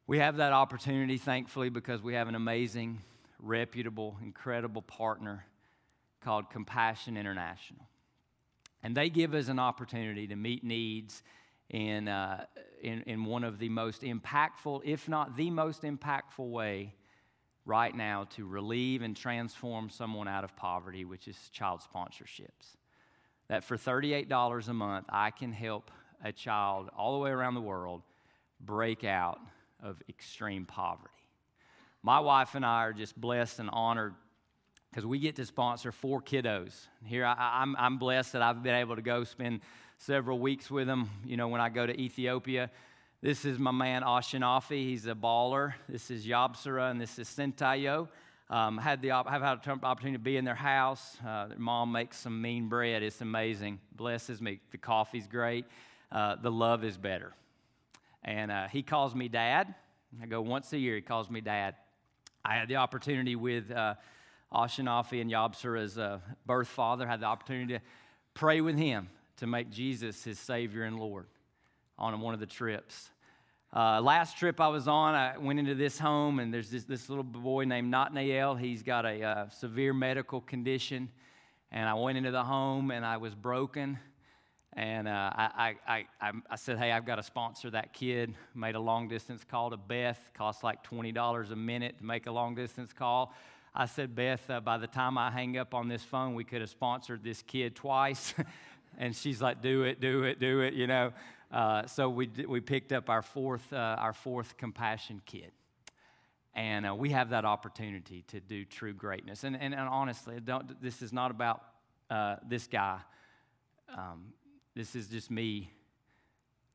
We 0.06 0.20
have 0.20 0.36
that 0.38 0.52
opportunity, 0.52 1.18
thankfully, 1.18 1.70
because 1.70 2.02
we 2.02 2.16
have 2.16 2.28
an 2.28 2.36
amazing, 2.36 3.00
reputable, 3.40 4.18
incredible 4.22 4.82
partner 4.82 5.46
called 6.20 6.50
Compassion 6.50 7.16
International. 7.16 7.88
And 8.84 8.98
they 8.98 9.10
give 9.10 9.34
us 9.34 9.48
an 9.48 9.60
opportunity 9.60 10.28
to 10.28 10.36
meet 10.36 10.66
needs 10.66 11.24
in, 11.70 12.10
uh, 12.10 12.48
in, 12.82 13.02
in 13.04 13.24
one 13.24 13.46
of 13.46 13.60
the 13.60 13.70
most 13.70 14.02
impactful, 14.02 14.82
if 14.84 15.08
not 15.08 15.38
the 15.38 15.52
most 15.52 15.84
impactful 15.84 16.50
way 16.50 16.96
right 17.68 17.96
now 17.96 18.26
to 18.38 18.48
relieve 18.48 19.02
and 19.02 19.16
transform 19.16 19.90
someone 19.90 20.28
out 20.28 20.44
of 20.44 20.56
poverty, 20.56 21.06
which 21.06 21.28
is 21.28 21.38
child 21.52 21.82
sponsorships. 21.82 22.78
That 23.50 23.64
for 23.64 23.78
$38 23.78 24.68
a 24.68 24.74
month, 24.74 25.06
I 25.10 25.32
can 25.32 25.52
help 25.52 25.92
a 26.24 26.32
child 26.32 26.90
all 26.98 27.14
the 27.14 27.20
way 27.20 27.30
around 27.30 27.54
the 27.54 27.62
world 27.62 28.02
break 28.60 29.04
out 29.04 29.40
of 29.84 30.02
extreme 30.10 30.66
poverty. 30.66 31.14
My 32.02 32.20
wife 32.22 32.56
and 32.56 32.66
I 32.66 32.84
are 32.84 32.94
just 32.94 33.20
blessed 33.20 33.60
and 33.60 33.70
honored 33.72 34.16
because 34.90 35.06
we 35.06 35.20
get 35.20 35.36
to 35.36 35.46
sponsor 35.46 35.92
four 35.92 36.22
kiddos. 36.22 36.88
Here, 37.04 37.26
I, 37.26 37.62
am 37.62 37.76
I'm, 37.76 37.86
I'm 37.86 37.98
blessed 37.98 38.34
that 38.34 38.42
I've 38.42 38.64
been 38.64 38.76
able 38.76 38.96
to 38.96 39.02
go 39.02 39.26
spend 39.26 39.60
several 39.98 40.40
weeks 40.40 40.72
with 40.72 40.88
them. 40.88 41.10
You 41.26 41.38
know, 41.38 41.50
when 41.50 41.62
I 41.62 41.70
go 41.70 41.86
to 41.86 42.00
Ethiopia, 42.00 42.72
this 43.20 43.46
is 43.46 43.58
my 43.58 43.72
man 43.72 44.04
Ashinafi. 44.04 44.84
He's 44.84 45.08
a 45.08 45.16
baller. 45.16 45.74
This 45.90 46.12
is 46.12 46.28
Yabsara, 46.28 46.92
and 46.92 47.02
this 47.02 47.18
is 47.18 47.28
Sentayo. 47.28 48.10
Um, 48.48 48.78
had 48.78 49.02
the 49.02 49.10
I've 49.12 49.42
had 49.42 49.60
an 49.66 49.80
opportunity 49.82 50.18
to 50.18 50.24
be 50.24 50.38
in 50.38 50.46
their 50.46 50.54
house. 50.54 51.18
Uh, 51.26 51.48
their 51.48 51.58
mom 51.58 51.92
makes 51.92 52.18
some 52.18 52.40
mean 52.40 52.70
bread. 52.70 53.02
It's 53.02 53.20
amazing. 53.22 53.80
Blesses 53.92 54.40
me. 54.40 54.60
The 54.70 54.78
coffee's 54.78 55.26
great. 55.26 55.66
Uh, 56.12 56.36
the 56.36 56.52
love 56.52 56.84
is 56.84 56.96
better. 56.96 57.34
And 58.24 58.52
uh, 58.52 58.68
he 58.68 58.84
calls 58.84 59.16
me 59.16 59.30
dad. 59.30 59.74
I 60.22 60.28
go 60.28 60.42
once 60.42 60.72
a 60.74 60.78
year. 60.78 60.96
He 60.96 61.02
calls 61.02 61.28
me 61.28 61.42
dad. 61.42 61.74
I 62.46 62.54
had 62.54 62.68
the 62.68 62.76
opportunity 62.76 63.36
with 63.36 63.72
uh, 63.72 63.96
Ashinafi 64.54 65.22
and 65.22 65.32
Yabsara's 65.32 65.98
uh, 65.98 66.20
birth 66.46 66.68
father. 66.68 67.08
Had 67.08 67.22
the 67.22 67.26
opportunity 67.26 67.74
to 67.74 67.82
pray 68.36 68.62
with 68.62 68.78
him 68.78 69.10
to 69.38 69.48
make 69.48 69.72
Jesus 69.72 70.24
his 70.24 70.38
Savior 70.38 70.84
and 70.84 71.00
Lord 71.00 71.26
on 71.98 72.20
one 72.22 72.34
of 72.34 72.40
the 72.40 72.46
trips. 72.46 73.10
Uh, 73.76 74.02
last 74.02 74.38
trip 74.38 74.62
I 74.62 74.70
was 74.70 74.88
on, 74.88 75.14
I 75.14 75.38
went 75.38 75.60
into 75.60 75.76
this 75.76 76.00
home, 76.00 76.40
and 76.40 76.54
there's 76.54 76.70
this, 76.70 76.86
this 76.86 77.10
little 77.10 77.24
boy 77.24 77.66
named 77.66 77.92
Nathaniel. 77.92 78.56
He's 78.56 78.82
got 78.82 79.06
a 79.06 79.22
uh, 79.22 79.50
severe 79.50 79.94
medical 79.94 80.40
condition. 80.40 81.10
And 81.72 81.90
I 81.90 81.94
went 81.96 82.18
into 82.18 82.32
the 82.32 82.44
home, 82.44 82.92
and 82.92 83.06
I 83.06 83.18
was 83.18 83.36
broken. 83.36 84.00
And 84.74 85.08
uh, 85.08 85.32
I, 85.34 85.76
I, 85.88 86.06
I, 86.22 86.32
I, 86.52 86.56
said, 86.56 86.78
Hey, 86.78 86.92
I've 86.92 87.06
got 87.06 87.16
to 87.16 87.24
sponsor 87.24 87.72
that 87.72 87.94
kid. 87.94 88.34
Made 88.56 88.76
a 88.76 88.80
long 88.80 89.08
distance 89.08 89.44
call 89.44 89.72
to 89.72 89.78
Beth. 89.78 90.30
Cost 90.34 90.64
like 90.64 90.84
$20 90.88 91.52
a 91.52 91.56
minute 91.56 91.98
to 91.98 92.06
make 92.06 92.28
a 92.28 92.32
long 92.32 92.56
distance 92.56 92.94
call. 92.94 93.34
I 93.76 93.86
said, 93.86 94.16
Beth, 94.16 94.50
uh, 94.50 94.62
by 94.62 94.78
the 94.78 94.88
time 94.88 95.18
I 95.18 95.30
hang 95.30 95.58
up 95.58 95.74
on 95.74 95.88
this 95.88 96.04
phone, 96.04 96.36
we 96.36 96.44
could 96.44 96.62
have 96.62 96.70
sponsored 96.70 97.24
this 97.24 97.42
kid 97.42 97.76
twice. 97.76 98.34
and 98.98 99.16
she's 99.16 99.42
like, 99.42 99.62
Do 99.62 99.84
it, 99.84 100.00
do 100.00 100.24
it, 100.24 100.40
do 100.40 100.62
it, 100.62 100.74
you 100.74 100.88
know. 100.88 101.12
Uh, 101.52 101.86
so 101.86 102.10
we, 102.10 102.30
we 102.48 102.60
picked 102.60 102.92
up 102.92 103.10
our 103.10 103.22
fourth, 103.22 103.72
uh, 103.72 103.96
our 104.00 104.14
fourth 104.14 104.58
compassion 104.58 105.22
kit. 105.26 105.54
And 106.54 106.88
uh, 106.88 106.96
we 106.96 107.12
have 107.12 107.30
that 107.30 107.46
opportunity 107.46 108.24
to 108.30 108.40
do 108.40 108.66
true 108.66 108.94
greatness. 108.94 109.44
And, 109.44 109.56
and, 109.56 109.74
and 109.74 109.88
honestly, 109.88 110.40
this 110.82 111.02
is 111.02 111.14
not 111.14 111.32
about 111.32 111.62
uh, 112.10 112.38
this 112.48 112.68
guy. 112.68 113.00
Um, 113.96 114.34
this 114.76 114.96
is 114.96 115.08
just 115.08 115.30
me 115.30 115.72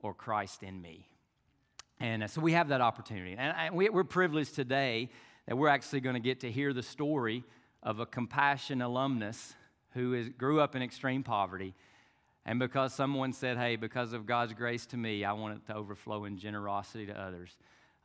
or 0.01 0.15
Christ 0.15 0.63
in 0.63 0.81
me. 0.81 1.09
And 2.01 2.23
uh, 2.23 2.29
so 2.29 2.41
we 2.41 2.53
have 2.53 2.69
that 2.69 2.81
opportunity. 2.81 3.37
And, 3.37 3.55
and 3.57 3.75
we, 3.75 3.89
we're 3.89 4.05
privileged 4.05 4.55
today 4.55 5.11
that 5.47 5.57
we're 5.57 5.69
actually 5.69 6.01
going 6.01 6.15
to 6.15 6.21
get 6.21 6.41
to 6.41 6.51
hear 6.51 6.73
the 6.73 6.83
story 6.83 7.45
of 7.83 7.99
a 7.99 8.07
compassion 8.07 8.83
alumnus 8.83 9.55
who 9.95 10.15
is, 10.15 10.29
grew 10.31 10.61
up 10.61 10.75
in 10.77 10.83
extreme 10.83 11.23
poverty 11.23 11.75
and 12.45 12.59
because 12.59 12.93
someone 12.93 13.33
said, 13.33 13.57
hey, 13.57 13.77
because 13.77 14.13
of 14.13 14.27
God's 14.27 14.53
grace 14.53 14.87
to 14.87 14.97
me, 14.97 15.25
I 15.25 15.33
want 15.33 15.57
it 15.57 15.67
to 15.67 15.77
overflow 15.77 16.25
in 16.25 16.39
generosity 16.39 17.07
to 17.07 17.21
others, 17.21 17.57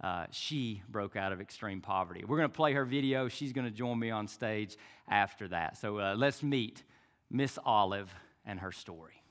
uh, 0.03 0.25
she 0.29 0.83
broke 0.89 1.15
out 1.15 1.31
of 1.31 1.41
extreme 1.41 1.81
poverty. 1.81 2.23
We're 2.25 2.37
going 2.37 2.49
to 2.49 2.55
play 2.55 2.73
her 2.73 2.85
video. 2.85 3.27
She's 3.29 3.51
going 3.51 3.65
to 3.65 3.71
join 3.71 3.97
me 3.97 4.11
on 4.11 4.27
stage 4.27 4.77
after 5.07 5.47
that. 5.47 5.77
So 5.77 5.97
uh, 5.97 6.15
let's 6.15 6.43
meet 6.43 6.83
Miss 7.31 7.57
Olive 7.65 8.13
and 8.45 8.59
her 8.59 8.71
story. 8.71 9.23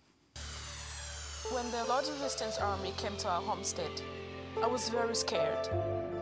When 1.52 1.70
the 1.70 1.84
Lord's 1.88 2.10
Resistance 2.10 2.58
Army 2.58 2.92
came 2.96 3.16
to 3.18 3.28
our 3.28 3.40
homestead, 3.40 4.02
I 4.60 4.66
was 4.66 4.88
very 4.88 5.14
scared. 5.14 5.68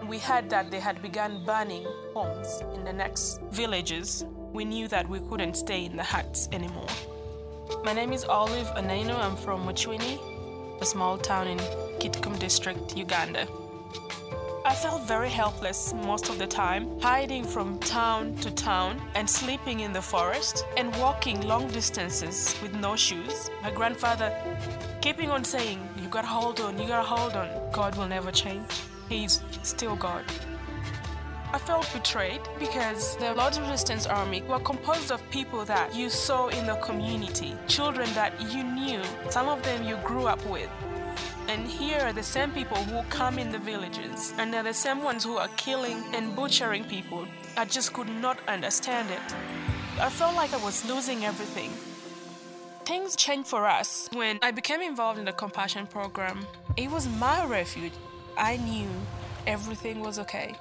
We 0.06 0.18
heard 0.18 0.50
that 0.50 0.70
they 0.70 0.80
had 0.80 1.00
begun 1.00 1.42
burning 1.46 1.86
homes 2.12 2.62
in 2.74 2.84
the 2.84 2.92
next 2.92 3.40
villages. 3.50 4.26
We 4.52 4.66
knew 4.66 4.88
that 4.88 5.08
we 5.08 5.20
couldn't 5.20 5.54
stay 5.54 5.86
in 5.86 5.96
the 5.96 6.02
huts 6.02 6.48
anymore. 6.52 6.86
My 7.84 7.92
name 7.92 8.12
is 8.12 8.24
Olive 8.24 8.66
Anaino. 8.76 9.18
I'm 9.18 9.36
from 9.36 9.66
Mucwini, 9.66 10.18
a 10.80 10.84
small 10.84 11.16
town 11.16 11.46
in 11.46 11.58
Kitgum 11.98 12.38
district, 12.38 12.96
Uganda. 12.96 13.46
I 14.66 14.74
felt 14.74 15.02
very 15.02 15.28
helpless 15.28 15.94
most 15.94 16.30
of 16.30 16.38
the 16.38 16.46
time, 16.46 16.98
hiding 17.00 17.44
from 17.44 17.78
town 17.78 18.34
to 18.36 18.50
town 18.50 19.00
and 19.14 19.28
sleeping 19.28 19.80
in 19.80 19.92
the 19.92 20.02
forest 20.02 20.64
and 20.76 20.94
walking 20.96 21.40
long 21.42 21.68
distances 21.68 22.54
with 22.62 22.74
no 22.74 22.96
shoes. 22.96 23.50
My 23.62 23.70
grandfather 23.70 24.32
keeping 25.00 25.30
on 25.30 25.44
saying, 25.44 25.80
You 26.00 26.08
gotta 26.08 26.26
hold 26.26 26.60
on, 26.60 26.78
you 26.78 26.88
gotta 26.88 27.06
hold 27.06 27.34
on. 27.34 27.48
God 27.72 27.96
will 27.96 28.08
never 28.08 28.30
change. 28.30 28.70
He's 29.08 29.42
still 29.62 29.96
God. 29.96 30.24
I 31.54 31.58
felt 31.58 31.88
betrayed 31.92 32.40
because 32.58 33.14
the 33.18 33.32
Lord's 33.32 33.60
Resistance 33.60 34.06
Army 34.06 34.42
were 34.42 34.58
composed 34.58 35.12
of 35.12 35.22
people 35.30 35.64
that 35.66 35.94
you 35.94 36.10
saw 36.10 36.48
in 36.48 36.66
the 36.66 36.74
community, 36.82 37.54
children 37.68 38.12
that 38.14 38.32
you 38.52 38.64
knew, 38.64 39.00
some 39.30 39.48
of 39.48 39.62
them 39.62 39.84
you 39.84 39.96
grew 39.98 40.26
up 40.26 40.44
with. 40.46 40.68
And 41.46 41.64
here 41.64 42.00
are 42.00 42.12
the 42.12 42.24
same 42.24 42.50
people 42.50 42.78
who 42.78 43.08
come 43.08 43.38
in 43.38 43.52
the 43.52 43.60
villages, 43.60 44.34
and 44.36 44.52
they're 44.52 44.64
the 44.64 44.74
same 44.74 45.04
ones 45.04 45.22
who 45.22 45.36
are 45.36 45.46
killing 45.56 46.02
and 46.12 46.34
butchering 46.34 46.86
people. 46.86 47.24
I 47.56 47.66
just 47.66 47.92
could 47.92 48.08
not 48.08 48.36
understand 48.48 49.12
it. 49.12 49.34
I 50.00 50.10
felt 50.10 50.34
like 50.34 50.52
I 50.52 50.64
was 50.64 50.84
losing 50.84 51.24
everything. 51.24 51.70
things 52.84 53.14
changed 53.14 53.48
for 53.48 53.64
us 53.64 54.08
when 54.12 54.40
I 54.42 54.50
became 54.50 54.82
involved 54.82 55.20
in 55.20 55.24
the 55.24 55.32
compassion 55.32 55.86
program. 55.86 56.46
It 56.76 56.90
was 56.90 57.06
my 57.06 57.44
refuge. 57.46 57.92
I 58.36 58.56
knew 58.56 58.88
everything 59.46 60.00
was 60.00 60.18
okay. 60.18 60.56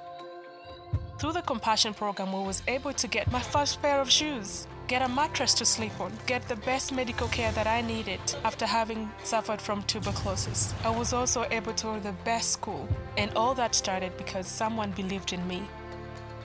Through 1.18 1.32
the 1.32 1.42
compassion 1.42 1.94
program, 1.94 2.34
I 2.34 2.42
was 2.42 2.62
able 2.68 2.92
to 2.92 3.08
get 3.08 3.30
my 3.32 3.40
first 3.40 3.80
pair 3.80 4.00
of 4.00 4.10
shoes, 4.10 4.66
get 4.88 5.02
a 5.02 5.08
mattress 5.08 5.54
to 5.54 5.64
sleep 5.64 5.98
on, 6.00 6.12
get 6.26 6.46
the 6.48 6.56
best 6.56 6.92
medical 6.92 7.28
care 7.28 7.52
that 7.52 7.66
I 7.66 7.80
needed 7.80 8.20
after 8.44 8.66
having 8.66 9.10
suffered 9.22 9.60
from 9.60 9.82
tuberculosis. 9.84 10.74
I 10.84 10.90
was 10.90 11.12
also 11.12 11.46
able 11.50 11.72
to 11.74 11.84
go 11.84 11.94
to 11.96 12.00
the 12.02 12.12
best 12.24 12.50
school, 12.52 12.88
and 13.16 13.32
all 13.34 13.54
that 13.54 13.74
started 13.74 14.16
because 14.16 14.46
someone 14.46 14.90
believed 14.90 15.32
in 15.32 15.46
me. 15.48 15.62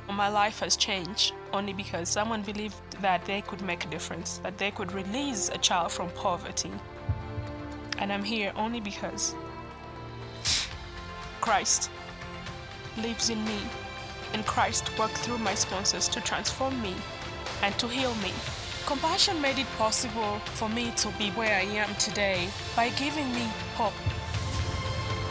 My 0.09 0.29
life 0.29 0.59
has 0.61 0.75
changed 0.75 1.33
only 1.53 1.73
because 1.73 2.09
someone 2.09 2.41
believed 2.41 2.75
that 3.01 3.25
they 3.25 3.41
could 3.41 3.61
make 3.61 3.85
a 3.85 3.89
difference, 3.89 4.39
that 4.39 4.57
they 4.57 4.71
could 4.71 4.91
release 4.91 5.49
a 5.49 5.57
child 5.57 5.91
from 5.91 6.09
poverty. 6.11 6.71
And 7.97 8.11
I'm 8.11 8.23
here 8.23 8.51
only 8.55 8.79
because 8.79 9.35
Christ 11.41 11.91
lives 12.97 13.29
in 13.29 13.43
me, 13.45 13.59
and 14.33 14.45
Christ 14.45 14.97
worked 14.97 15.17
through 15.17 15.39
my 15.39 15.55
sponsors 15.55 16.07
to 16.09 16.21
transform 16.21 16.81
me 16.81 16.95
and 17.63 17.77
to 17.79 17.87
heal 17.87 18.13
me. 18.15 18.31
Compassion 18.85 19.41
made 19.41 19.59
it 19.59 19.67
possible 19.77 20.39
for 20.55 20.69
me 20.69 20.91
to 20.97 21.09
be 21.19 21.29
where 21.31 21.55
I 21.55 21.63
am 21.63 21.93
today 21.95 22.49
by 22.75 22.89
giving 22.89 23.31
me 23.33 23.47
hope. 23.75 23.93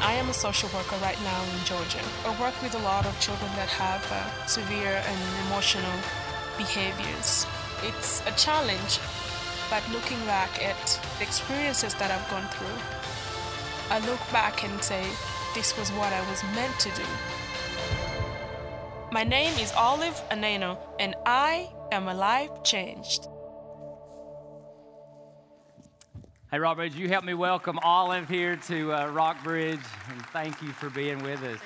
I 0.01 0.13
am 0.15 0.29
a 0.29 0.33
social 0.33 0.69
worker 0.73 0.97
right 1.03 1.21
now 1.25 1.43
in 1.43 1.65
Georgia. 1.65 1.99
I 2.25 2.41
work 2.41 2.55
with 2.63 2.75
a 2.75 2.83
lot 2.85 3.05
of 3.05 3.19
children 3.19 3.51
that 3.57 3.69
have 3.69 4.07
uh, 4.13 4.47
severe 4.47 5.03
and 5.05 5.47
emotional 5.47 5.99
behaviors. 6.57 7.47
It's 7.83 8.23
a 8.27 8.33
challenge, 8.33 9.01
but 9.69 9.83
looking 9.91 10.19
back 10.25 10.65
at 10.65 11.01
the 11.19 11.25
experiences 11.25 11.95
that 11.95 12.13
I've 12.13 12.31
gone 12.31 12.47
through, 12.55 12.79
I 13.91 13.99
look 14.07 14.21
back 14.31 14.63
and 14.63 14.83
say, 14.83 15.05
this 15.55 15.77
was 15.77 15.91
what 15.93 16.13
I 16.13 16.21
was 16.31 16.45
meant 16.55 16.79
to 16.81 16.91
do. 16.91 17.09
My 19.11 19.25
name 19.25 19.59
is 19.59 19.73
Olive 19.73 20.23
Aneno, 20.31 20.77
and 21.01 21.15
I 21.25 21.71
am 21.91 22.09
a 22.09 22.15
life 22.15 22.63
changed. 22.63 23.27
Hey, 26.51 26.59
Rockbridge, 26.59 26.95
you 26.95 27.09
help 27.09 27.25
me 27.25 27.33
welcome 27.33 27.79
Olive 27.83 28.29
here 28.29 28.57
to 28.67 28.93
uh, 28.93 29.07
Rockbridge, 29.07 29.81
and 30.11 30.27
thank 30.27 30.61
you 30.61 30.69
for 30.73 30.91
being 30.91 31.23
with 31.23 31.43
us. 31.43 31.59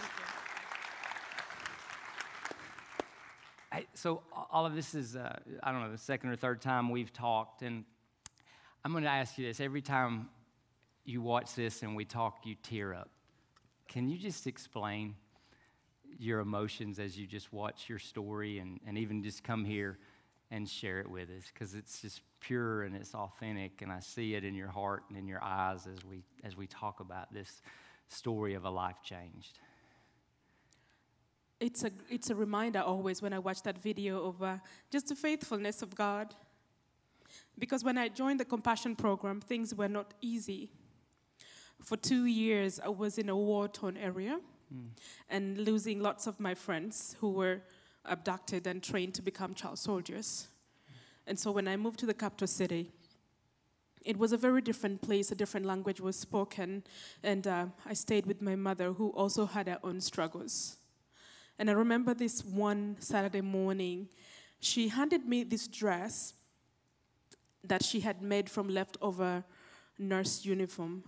Hey, 3.73 3.87
so, 3.95 4.23
Olive, 4.53 4.77
this 4.77 4.95
is, 4.95 5.17
uh, 5.17 5.37
I 5.65 5.73
don't 5.73 5.81
know, 5.81 5.91
the 5.91 5.99
second 5.99 6.31
or 6.31 6.37
third 6.37 6.61
time 6.61 6.91
we've 6.91 7.13
talked, 7.13 7.63
and 7.63 7.83
I'm 8.85 8.93
going 8.93 9.03
to 9.03 9.11
ask 9.11 9.37
you 9.37 9.49
this. 9.49 9.59
Every 9.59 9.83
time 9.83 10.29
you 11.05 11.21
watch 11.21 11.57
this 11.57 11.83
and 11.83 11.97
we 11.97 12.05
talk, 12.05 12.43
you 12.45 12.55
tear 12.63 12.95
up. 12.95 13.11
Can 13.89 14.09
you 14.09 14.17
just 14.17 14.47
explain 14.47 15.17
your 16.19 16.41
emotions 16.41 16.99
as 16.99 17.19
you 17.19 17.27
just 17.27 17.53
watch 17.53 17.89
your 17.89 17.99
story 17.99 18.59
and, 18.59 18.81
and 18.87 18.99
even 18.99 19.23
just 19.23 19.43
come 19.43 19.65
here 19.65 19.99
and 20.51 20.69
share 20.69 21.01
it 21.01 21.11
with 21.11 21.31
us? 21.31 21.45
Because 21.53 21.75
it's 21.75 22.03
just 22.03 22.21
pure 22.41 22.83
and 22.83 22.95
it's 22.95 23.15
authentic, 23.15 23.83
and 23.83 23.91
I 23.91 24.01
see 24.01 24.35
it 24.35 24.45
in 24.45 24.55
your 24.55 24.69
heart 24.69 25.05
and 25.09 25.19
in 25.19 25.27
your 25.27 25.43
eyes 25.43 25.87
as 25.87 26.05
we, 26.05 26.25
as 26.45 26.57
we 26.57 26.67
talk 26.67 27.01
about 27.01 27.33
this 27.33 27.63
story 28.09 28.55
of 28.55 28.65
a 28.65 28.71
life 28.71 28.97
changed. 29.03 29.59
It's 31.61 31.85
a, 31.85 31.91
it's 32.11 32.31
a 32.31 32.35
reminder 32.35 32.81
always 32.81 33.23
when 33.23 33.33
I 33.33 33.39
watch 33.39 33.63
that 33.63 33.79
video 33.79 34.25
of 34.27 34.43
uh, 34.43 34.57
just 34.91 35.09
the 35.09 35.15
faithfulness 35.15 35.81
of 35.81 35.95
God. 35.95 36.35
Because 37.59 37.85
when 37.85 37.97
I 37.97 38.09
joined 38.09 38.41
the 38.41 38.45
compassion 38.45 38.97
program, 38.97 39.41
things 39.41 39.75
were 39.75 39.89
not 39.89 40.13
easy. 40.21 40.71
For 41.83 41.97
two 41.97 42.27
years, 42.27 42.81
I 42.81 42.89
was 42.89 43.19
in 43.19 43.29
a 43.29 43.37
war 43.37 43.69
torn 43.69 43.97
area 43.97 44.41
and 45.29 45.59
losing 45.59 46.01
lots 46.01 46.27
of 46.27 46.39
my 46.41 46.55
friends 46.55 47.17
who 47.21 47.31
were 47.31 47.63
abducted 48.05 48.67
and 48.67 48.83
trained 48.83 49.15
to 49.15 49.23
become 49.23 49.55
child 49.55 49.79
soldiers. 49.79 50.49
And 51.27 51.39
so 51.39 51.51
when 51.51 51.69
I 51.69 51.77
moved 51.77 51.99
to 52.01 52.07
the 52.07 52.15
capital 52.15 52.47
city, 52.47 52.91
it 54.05 54.17
was 54.17 54.33
a 54.33 54.37
very 54.37 54.61
different 54.61 55.01
place, 55.01 55.31
a 55.31 55.35
different 55.35 55.65
language 55.67 56.01
was 56.01 56.17
spoken, 56.17 56.83
and 57.23 57.47
uh, 57.47 57.67
I 57.87 57.95
stayed 57.95 58.27
with 58.27 58.43
my 58.43 58.57
mother, 58.57 58.93
who 58.93 59.11
also 59.11 59.47
had 59.47 59.69
her 59.69 59.79
own 59.85 60.01
struggles. 60.01 60.77
And 61.59 61.71
I 61.71 61.75
remember 61.75 62.15
this 62.15 62.45
one 62.45 62.97
Saturday 62.99 63.41
morning, 63.41 64.09
she 64.59 64.89
handed 64.89 65.27
me 65.27 65.45
this 65.45 65.69
dress 65.69 66.35
that 67.63 67.85
she 67.85 68.01
had 68.01 68.23
made 68.23 68.51
from 68.51 68.69
leftover 68.69 69.45
nurse 69.99 70.45
uniform 70.45 71.05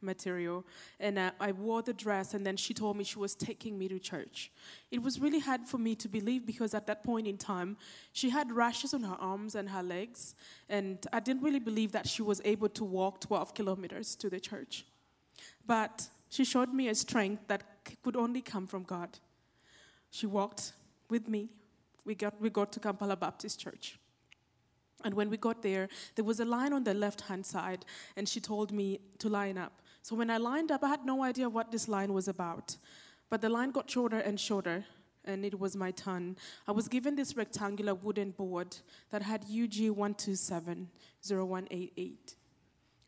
material. 0.00 0.64
And 1.00 1.18
uh, 1.18 1.30
I 1.40 1.52
wore 1.52 1.82
the 1.82 1.92
dress, 1.92 2.34
and 2.34 2.44
then 2.44 2.56
she 2.56 2.74
told 2.74 2.96
me 2.96 3.04
she 3.04 3.18
was 3.18 3.34
taking 3.34 3.78
me 3.78 3.88
to 3.88 3.98
church. 3.98 4.50
It 4.90 5.02
was 5.02 5.20
really 5.20 5.40
hard 5.40 5.66
for 5.66 5.78
me 5.78 5.94
to 5.96 6.08
believe 6.08 6.46
because 6.46 6.74
at 6.74 6.86
that 6.86 7.04
point 7.04 7.26
in 7.26 7.36
time, 7.36 7.76
she 8.12 8.30
had 8.30 8.52
rashes 8.52 8.94
on 8.94 9.02
her 9.02 9.16
arms 9.18 9.54
and 9.54 9.68
her 9.70 9.82
legs, 9.82 10.34
and 10.68 10.98
I 11.12 11.20
didn't 11.20 11.42
really 11.42 11.60
believe 11.60 11.92
that 11.92 12.06
she 12.08 12.22
was 12.22 12.40
able 12.44 12.68
to 12.70 12.84
walk 12.84 13.20
12 13.20 13.54
kilometers 13.54 14.14
to 14.16 14.30
the 14.30 14.40
church. 14.40 14.84
But 15.66 16.08
she 16.28 16.44
showed 16.44 16.72
me 16.72 16.88
a 16.88 16.94
strength 16.94 17.48
that 17.48 17.62
could 18.02 18.16
only 18.16 18.40
come 18.40 18.66
from 18.66 18.82
God. 18.82 19.18
She 20.10 20.26
walked 20.26 20.72
with 21.10 21.28
me. 21.28 21.48
We 22.04 22.14
got, 22.14 22.40
we 22.40 22.50
got 22.50 22.72
to 22.72 22.80
Kampala 22.80 23.16
Baptist 23.16 23.60
Church. 23.60 23.98
And 25.04 25.14
when 25.14 25.30
we 25.30 25.36
got 25.36 25.62
there, 25.62 25.88
there 26.16 26.24
was 26.24 26.40
a 26.40 26.44
line 26.44 26.72
on 26.72 26.84
the 26.84 26.94
left 26.94 27.22
hand 27.22 27.46
side, 27.46 27.84
and 28.16 28.28
she 28.28 28.40
told 28.40 28.72
me 28.72 29.00
to 29.18 29.28
line 29.28 29.56
up. 29.56 29.80
So 30.02 30.16
when 30.16 30.30
I 30.30 30.38
lined 30.38 30.70
up, 30.70 30.84
I 30.84 30.88
had 30.88 31.04
no 31.04 31.22
idea 31.22 31.48
what 31.48 31.70
this 31.70 31.88
line 31.88 32.12
was 32.12 32.28
about. 32.28 32.76
But 33.30 33.40
the 33.40 33.48
line 33.48 33.70
got 33.70 33.90
shorter 33.90 34.18
and 34.18 34.40
shorter, 34.40 34.84
and 35.24 35.44
it 35.44 35.58
was 35.58 35.76
my 35.76 35.90
turn. 35.90 36.36
I 36.66 36.72
was 36.72 36.88
given 36.88 37.14
this 37.14 37.36
rectangular 37.36 37.94
wooden 37.94 38.30
board 38.30 38.76
that 39.10 39.22
had 39.22 39.44
UG 39.44 39.96
1270188. 39.96 42.34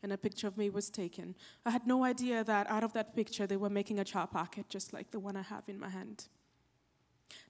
And 0.03 0.13
a 0.13 0.17
picture 0.17 0.47
of 0.47 0.57
me 0.57 0.69
was 0.69 0.89
taken. 0.89 1.35
I 1.65 1.71
had 1.71 1.87
no 1.87 2.03
idea 2.03 2.43
that 2.43 2.69
out 2.69 2.83
of 2.83 2.93
that 2.93 3.15
picture, 3.15 3.47
they 3.47 3.57
were 3.57 3.69
making 3.69 3.99
a 3.99 4.03
child 4.03 4.31
packet 4.31 4.69
just 4.69 4.93
like 4.93 5.11
the 5.11 5.19
one 5.19 5.35
I 5.35 5.43
have 5.43 5.63
in 5.67 5.79
my 5.79 5.89
hand. 5.89 6.27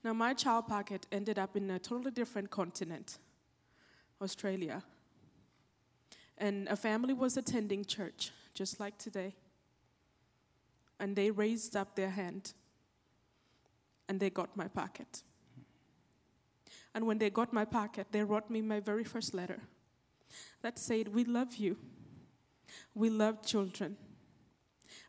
Now, 0.04 0.12
my 0.12 0.34
child 0.34 0.68
packet 0.68 1.06
ended 1.10 1.38
up 1.38 1.56
in 1.56 1.70
a 1.70 1.78
totally 1.78 2.10
different 2.10 2.50
continent. 2.50 3.18
Australia. 4.22 4.82
And 6.38 6.68
a 6.68 6.76
family 6.76 7.12
was 7.12 7.36
attending 7.36 7.84
church, 7.84 8.30
just 8.54 8.80
like 8.80 8.98
today. 8.98 9.34
And 11.00 11.16
they 11.16 11.30
raised 11.30 11.76
up 11.76 11.96
their 11.96 12.10
hand 12.10 12.52
and 14.08 14.20
they 14.20 14.30
got 14.30 14.56
my 14.56 14.68
packet. 14.68 15.22
And 16.94 17.06
when 17.06 17.18
they 17.18 17.30
got 17.30 17.52
my 17.52 17.64
packet, 17.64 18.08
they 18.10 18.22
wrote 18.22 18.50
me 18.50 18.60
my 18.60 18.80
very 18.80 19.04
first 19.04 19.34
letter 19.34 19.60
that 20.62 20.78
said, 20.78 21.08
We 21.08 21.24
love 21.24 21.56
you. 21.56 21.76
We 22.94 23.10
love 23.10 23.44
children. 23.44 23.96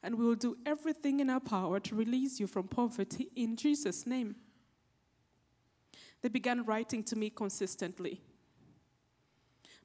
And 0.02 0.16
we 0.16 0.26
will 0.26 0.36
do 0.36 0.58
everything 0.66 1.20
in 1.20 1.30
our 1.30 1.40
power 1.40 1.80
to 1.80 1.96
release 1.96 2.40
you 2.40 2.48
from 2.48 2.68
poverty 2.68 3.30
in 3.36 3.56
Jesus' 3.56 4.06
name. 4.06 4.36
They 6.22 6.30
began 6.30 6.64
writing 6.66 7.04
to 7.04 7.18
me 7.18 7.30
consistently. 7.30 8.22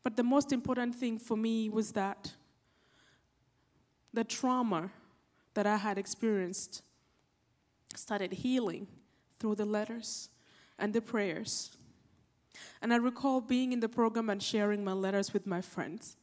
But 0.04 0.16
the 0.16 0.22
most 0.22 0.52
important 0.52 0.94
thing 0.94 1.18
for 1.18 1.36
me 1.36 1.68
was 1.68 1.92
that 1.92 2.32
the 4.18 4.24
trauma 4.24 4.90
that 5.54 5.64
I 5.64 5.76
had 5.76 5.96
experienced 5.96 6.82
started 7.94 8.32
healing 8.32 8.88
through 9.38 9.54
the 9.54 9.64
letters 9.64 10.30
and 10.76 10.92
the 10.92 11.00
prayers. 11.00 11.70
And 12.82 12.92
I 12.92 12.96
recall 12.96 13.40
being 13.40 13.72
in 13.72 13.78
the 13.78 13.88
program 13.88 14.28
and 14.28 14.42
sharing 14.42 14.82
my 14.82 14.92
letters 14.92 15.32
with 15.32 15.46
my 15.46 15.60
friends. 15.60 16.16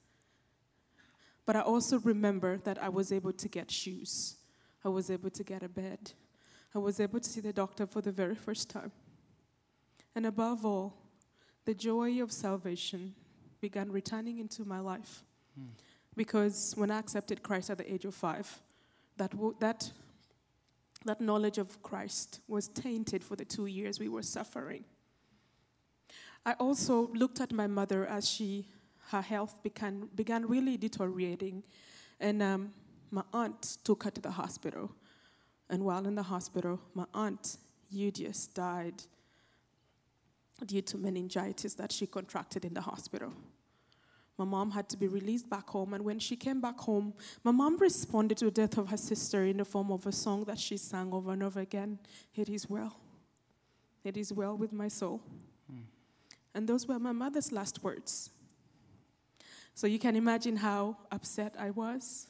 But 1.46 1.56
I 1.56 1.62
also 1.62 2.00
remember 2.00 2.58
that 2.66 2.84
I 2.84 2.90
was 2.90 3.14
able 3.14 3.32
to 3.32 3.48
get 3.48 3.72
shoes, 3.72 4.36
I 4.84 4.90
was 4.90 5.10
able 5.10 5.30
to 5.30 5.44
get 5.46 5.64
a 5.64 5.70
bed, 5.70 6.12
I 6.76 6.80
was 6.80 7.00
able 7.00 7.22
to 7.22 7.30
see 7.30 7.40
the 7.40 7.54
doctor 7.54 7.86
for 7.88 8.02
the 8.02 8.12
very 8.12 8.36
first 8.36 8.70
time. 8.70 8.92
And 10.14 10.26
above 10.26 10.66
all, 10.66 10.98
the 11.64 11.74
joy 11.74 12.22
of 12.22 12.34
salvation 12.34 13.16
began 13.62 13.90
returning 13.90 14.40
into 14.40 14.66
my 14.66 14.82
life. 14.82 15.24
Hmm. 15.58 15.68
Because 16.16 16.74
when 16.78 16.92
I 16.92 17.00
accepted 17.00 17.44
Christ 17.44 17.70
at 17.70 17.78
the 17.78 17.94
age 17.94 18.06
of 18.06 18.16
five, 18.16 18.62
that, 19.18 19.34
that, 19.60 19.92
that 21.06 21.22
knowledge 21.22 21.58
of 21.58 21.82
Christ 21.84 22.40
was 22.48 22.68
tainted 22.68 23.24
for 23.24 23.36
the 23.36 23.46
two 23.46 23.66
years 23.66 24.00
we 24.00 24.10
were 24.10 24.24
suffering. 24.24 24.86
I 26.46 26.54
also 26.54 27.08
looked 27.14 27.42
at 27.42 27.52
my 27.52 27.68
mother 27.68 28.06
as 28.06 28.30
she, 28.30 28.68
her 29.10 29.22
health 29.22 29.56
began, 29.64 30.10
began 30.16 30.48
really 30.48 30.78
deteriorating. 30.78 31.64
And 32.20 32.42
um, 32.42 32.74
my 33.12 33.24
aunt 33.34 33.78
took 33.84 34.04
her 34.04 34.12
to 34.12 34.22
the 34.22 34.32
hospital. 34.32 34.92
And 35.70 35.84
while 35.84 36.06
in 36.06 36.16
the 36.16 36.24
hospital, 36.24 36.80
my 36.94 37.06
aunt, 37.14 37.58
Eudius, 37.92 38.48
died 38.54 39.02
due 40.66 40.82
to 40.84 40.98
meningitis 40.98 41.74
that 41.74 41.92
she 41.92 42.06
contracted 42.06 42.64
in 42.64 42.74
the 42.74 42.82
hospital. 42.82 43.34
My 44.38 44.46
mom 44.46 44.72
had 44.72 44.90
to 44.90 44.98
be 44.98 45.08
released 45.08 45.50
back 45.50 45.70
home, 45.70 45.94
and 45.94 46.04
when 46.04 46.20
she 46.20 46.36
came 46.36 46.60
back 46.60 46.78
home, 46.80 47.14
my 47.44 47.52
mom 47.52 47.78
responded 47.78 48.38
to 48.40 48.46
the 48.46 48.52
death 48.52 48.78
of 48.78 48.90
her 48.90 48.98
sister 48.98 49.46
in 49.46 49.58
the 49.58 49.66
form 49.66 49.92
of 49.92 50.06
a 50.06 50.12
song 50.12 50.44
that 50.46 50.60
she 50.60 50.76
sang 50.76 51.14
over 51.14 51.32
and 51.32 51.44
over 51.44 51.62
again 51.62 52.00
It 52.36 52.50
is 52.50 52.70
well. 52.70 52.98
It 54.04 54.18
is 54.18 54.34
well 54.34 54.56
with 54.58 54.74
my 54.74 54.88
soul. 54.88 55.22
And 56.54 56.68
those 56.68 56.88
were 56.88 57.00
my 57.00 57.12
mother's 57.12 57.52
last 57.52 57.84
words. 57.84 58.30
So 59.74 59.88
you 59.88 60.00
can 60.00 60.16
imagine 60.16 60.56
how 60.56 60.98
upset 61.12 61.54
I 61.60 61.72
was. 61.72 62.28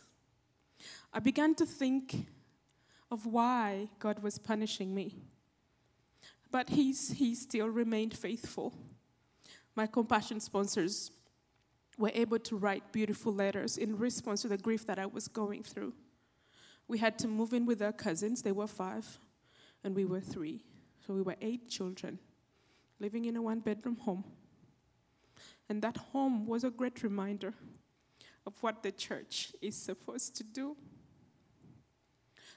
I 1.14 1.20
began 1.20 1.54
to 1.56 1.66
think 1.66 2.26
of 3.12 3.28
why 3.28 3.90
God 4.00 4.24
was 4.24 4.40
punishing 4.40 4.96
me. 4.96 5.16
But 6.52 6.70
he's, 6.70 7.12
he 7.12 7.36
still 7.36 7.68
remained 7.68 8.18
faithful. 8.18 8.74
My 9.76 9.86
compassion 9.86 10.40
sponsors 10.40 11.12
were 11.98 12.12
able 12.14 12.40
to 12.40 12.58
write 12.58 12.92
beautiful 12.92 13.34
letters 13.34 13.78
in 13.78 13.98
response 13.98 14.42
to 14.42 14.48
the 14.48 14.58
grief 14.58 14.86
that 14.88 15.00
I 15.00 15.06
was 15.06 15.28
going 15.28 15.64
through. 15.64 15.94
We 16.88 16.98
had 16.98 17.18
to 17.20 17.28
move 17.28 17.54
in 17.54 17.66
with 17.66 17.82
our 17.82 17.94
cousins, 17.94 18.42
they 18.42 18.52
were 18.52 18.68
five, 18.68 19.20
and 19.84 19.96
we 19.96 20.06
were 20.06 20.20
three. 20.20 20.64
So 21.06 21.14
we 21.14 21.22
were 21.22 21.36
eight 21.42 21.70
children 21.70 22.20
living 23.00 23.26
in 23.26 23.36
a 23.36 23.42
one 23.42 23.60
bedroom 23.60 23.98
home. 23.98 24.24
And 25.70 25.82
that 25.82 25.98
home 25.98 26.46
was 26.46 26.64
a 26.64 26.70
great 26.70 27.04
reminder 27.04 27.54
of 28.46 28.54
what 28.62 28.84
the 28.84 28.92
church 28.92 29.52
is 29.62 29.76
supposed 29.76 30.36
to 30.38 30.44
do. 30.44 30.78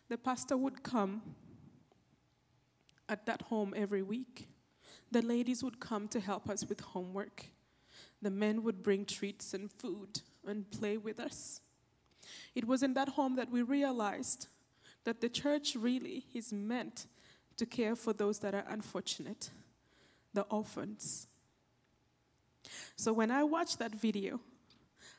The 0.09 0.19
pastor 0.19 0.57
would 0.57 0.83
come 0.83 1.23
at 3.09 3.25
that 3.27 3.43
home 3.43 3.73
every 3.77 4.03
week. 4.03 4.49
The 5.11 5.23
ladies 5.23 5.65
would 5.65 5.81
come 5.81 6.09
to 6.09 6.21
help 6.21 6.49
us 6.51 6.67
with 6.67 6.81
homework. 6.81 7.47
The 8.21 8.31
men 8.31 8.63
would 8.65 8.83
bring 8.83 9.05
treats 9.05 9.55
and 9.55 9.71
food 9.71 10.21
and 10.47 10.71
play 10.71 10.97
with 10.97 11.21
us. 11.21 11.61
It 12.55 12.67
was 12.67 12.83
in 12.83 12.95
that 12.95 13.11
home 13.11 13.37
that 13.37 13.51
we 13.51 13.63
realized 13.63 14.49
that 15.05 15.21
the 15.21 15.29
church 15.29 15.77
really 15.77 16.27
is 16.35 16.53
meant 16.53 17.07
to 17.57 17.67
care 17.67 17.97
for 17.97 18.13
those 18.13 18.39
that 18.41 18.55
are 18.55 18.65
unfortunate, 18.69 19.51
the 20.35 20.43
orphans. 20.43 21.27
So 22.97 23.13
when 23.13 23.31
I 23.31 23.45
watch 23.45 23.77
that 23.79 23.95
video, 23.95 24.41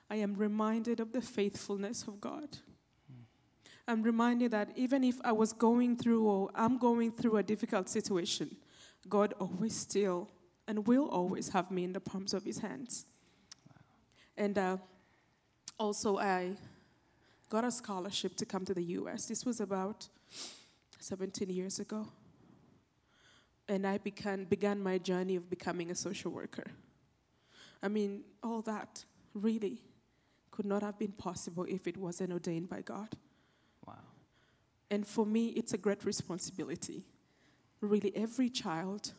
I 0.09 0.17
am 0.17 0.35
reminded 0.35 0.99
of 0.99 1.11
the 1.11 1.21
faithfulness 1.21 2.03
of 2.07 2.19
God. 2.19 2.57
I'm 3.87 4.03
reminded 4.03 4.51
that 4.51 4.69
even 4.75 5.03
if 5.03 5.19
I 5.23 5.31
was 5.31 5.51
going 5.51 5.97
through 5.97 6.27
or 6.27 6.49
I'm 6.53 6.77
going 6.77 7.11
through 7.11 7.37
a 7.37 7.43
difficult 7.43 7.89
situation, 7.89 8.57
God 9.07 9.33
always 9.39 9.75
still 9.75 10.29
and 10.69 10.85
will 10.85 11.07
always 11.09 11.49
have 11.49 11.71
me 11.71 11.83
in 11.83 11.93
the 11.93 11.99
palms 11.99 12.31
of 12.31 12.43
his 12.43 12.59
hands. 12.59 13.07
And 14.37 14.55
uh, 14.55 14.77
also, 15.79 16.19
I 16.19 16.51
got 17.49 17.63
a 17.63 17.71
scholarship 17.71 18.35
to 18.35 18.45
come 18.45 18.65
to 18.65 18.75
the 18.75 18.83
US. 18.99 19.25
This 19.25 19.43
was 19.45 19.59
about 19.59 20.07
17 20.99 21.49
years 21.49 21.79
ago. 21.79 22.07
And 23.67 23.87
I 23.87 23.97
began, 23.97 24.43
began 24.43 24.79
my 24.79 24.99
journey 24.99 25.35
of 25.35 25.49
becoming 25.49 25.89
a 25.89 25.95
social 25.95 26.31
worker. 26.31 26.67
I 27.81 27.87
mean, 27.87 28.21
all 28.43 28.61
that 28.61 29.03
really 29.33 29.81
could 30.51 30.67
not 30.67 30.83
have 30.83 30.99
been 30.99 31.13
possible 31.13 31.65
if 31.67 31.87
it 31.87 31.97
wasn't 31.97 32.31
ordained 32.31 32.69
by 32.69 32.81
God. 32.81 33.09
Wow. 33.87 33.95
And 34.91 35.07
for 35.07 35.25
me, 35.25 35.47
it's 35.47 35.73
a 35.73 35.79
great 35.79 36.05
responsibility. 36.05 37.05
Really, 37.81 38.15
every 38.15 38.49
child, 38.49 39.13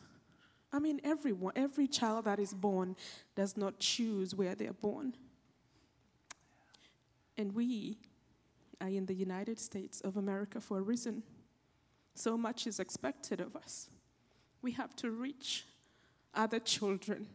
I 0.73 0.79
mean, 0.79 1.01
everyone, 1.03 1.53
every 1.55 1.87
child 1.87 2.25
that 2.25 2.39
is 2.39 2.53
born 2.53 2.95
does 3.35 3.57
not 3.57 3.79
choose 3.79 4.33
where 4.33 4.55
they're 4.55 4.73
born. 4.73 5.15
And 7.37 7.53
we 7.53 7.97
are 8.79 8.87
in 8.87 9.05
the 9.05 9.13
United 9.13 9.59
States 9.59 10.01
of 10.01 10.17
America 10.17 10.61
for 10.61 10.77
a 10.77 10.81
reason. 10.81 11.23
So 12.15 12.37
much 12.37 12.67
is 12.67 12.79
expected 12.79 13.41
of 13.41 13.55
us. 13.55 13.89
We 14.61 14.71
have 14.73 14.95
to 14.97 15.11
reach 15.11 15.65
other 16.33 16.59
children 16.59 17.27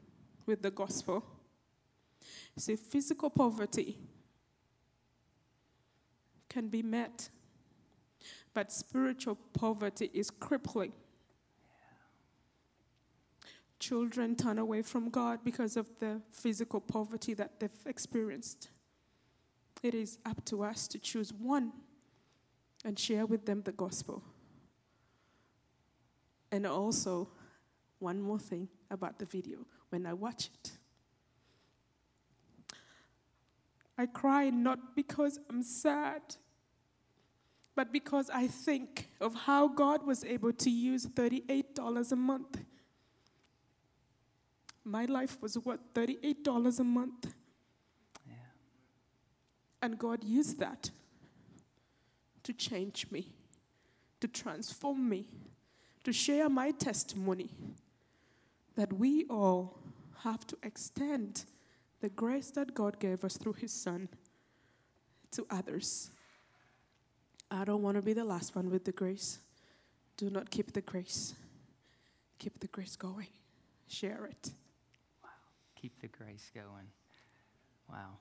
with 0.46 0.62
the 0.62 0.70
gospel. 0.70 1.24
See, 2.56 2.76
physical 2.76 3.28
poverty 3.28 3.98
can 6.48 6.68
be 6.68 6.82
met, 6.82 7.28
but 8.54 8.72
spiritual 8.72 9.36
poverty 9.52 10.10
is 10.14 10.30
crippling. 10.30 10.92
Children 13.86 14.34
turn 14.34 14.58
away 14.58 14.82
from 14.82 15.10
God 15.10 15.44
because 15.44 15.76
of 15.76 15.86
the 16.00 16.20
physical 16.32 16.80
poverty 16.80 17.34
that 17.34 17.60
they've 17.60 17.70
experienced. 17.86 18.70
It 19.80 19.94
is 19.94 20.18
up 20.26 20.44
to 20.46 20.64
us 20.64 20.88
to 20.88 20.98
choose 20.98 21.32
one 21.32 21.70
and 22.84 22.98
share 22.98 23.26
with 23.26 23.46
them 23.46 23.62
the 23.62 23.70
gospel. 23.70 24.24
And 26.50 26.66
also, 26.66 27.28
one 28.00 28.20
more 28.20 28.40
thing 28.40 28.68
about 28.90 29.20
the 29.20 29.24
video 29.24 29.58
when 29.90 30.04
I 30.04 30.14
watch 30.14 30.50
it. 30.52 30.72
I 33.96 34.06
cry 34.06 34.50
not 34.50 34.96
because 34.96 35.38
I'm 35.48 35.62
sad, 35.62 36.22
but 37.76 37.92
because 37.92 38.30
I 38.30 38.48
think 38.48 39.10
of 39.20 39.36
how 39.36 39.68
God 39.68 40.04
was 40.04 40.24
able 40.24 40.52
to 40.54 40.70
use 40.70 41.06
$38 41.06 42.10
a 42.10 42.16
month. 42.16 42.64
My 44.86 45.04
life 45.06 45.36
was 45.42 45.58
worth 45.58 45.80
$38 45.94 46.78
a 46.78 46.84
month? 46.84 47.34
And 49.82 49.98
God 49.98 50.22
used 50.22 50.60
that 50.60 50.90
to 52.44 52.52
change 52.52 53.06
me, 53.10 53.32
to 54.20 54.28
transform 54.28 55.08
me, 55.08 55.26
to 56.04 56.12
share 56.12 56.48
my 56.48 56.70
testimony 56.70 57.50
that 58.76 58.92
we 58.92 59.24
all 59.28 59.80
have 60.22 60.46
to 60.46 60.56
extend 60.62 61.44
the 62.00 62.08
grace 62.08 62.52
that 62.52 62.72
God 62.72 63.00
gave 63.00 63.24
us 63.24 63.36
through 63.36 63.54
His 63.54 63.72
Son 63.72 64.08
to 65.32 65.44
others. 65.50 66.10
I 67.50 67.64
don't 67.64 67.82
want 67.82 67.96
to 67.96 68.02
be 68.02 68.12
the 68.12 68.24
last 68.24 68.54
one 68.54 68.70
with 68.70 68.84
the 68.84 68.92
grace. 68.92 69.40
Do 70.16 70.30
not 70.30 70.48
keep 70.48 70.72
the 70.72 70.80
grace. 70.80 71.34
Keep 72.38 72.60
the 72.60 72.68
grace 72.68 72.94
going. 72.94 73.28
Share 73.88 74.26
it. 74.26 74.52
Keep 75.80 76.00
the 76.00 76.08
grace 76.08 76.50
going. 76.54 76.88
Wow. 77.88 78.18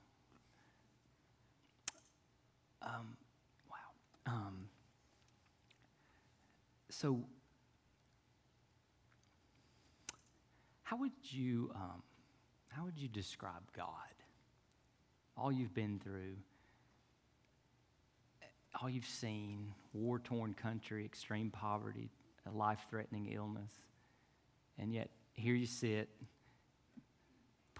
Um, 2.81 3.17
wow. 3.69 4.33
Um, 4.33 4.67
so, 6.89 7.23
how 10.83 10.97
would 10.97 11.11
you 11.29 11.71
um, 11.75 12.03
how 12.69 12.83
would 12.83 12.97
you 12.97 13.07
describe 13.07 13.63
God? 13.75 13.87
All 15.37 15.51
you've 15.51 15.73
been 15.73 15.99
through, 16.03 16.35
all 18.81 18.89
you've 18.89 19.05
seen, 19.05 19.73
war 19.93 20.19
torn 20.19 20.53
country, 20.53 21.05
extreme 21.05 21.49
poverty, 21.49 22.09
a 22.45 22.51
life 22.51 22.85
threatening 22.89 23.31
illness, 23.33 23.71
and 24.77 24.93
yet 24.93 25.09
here 25.33 25.55
you 25.55 25.65
sit 25.65 26.09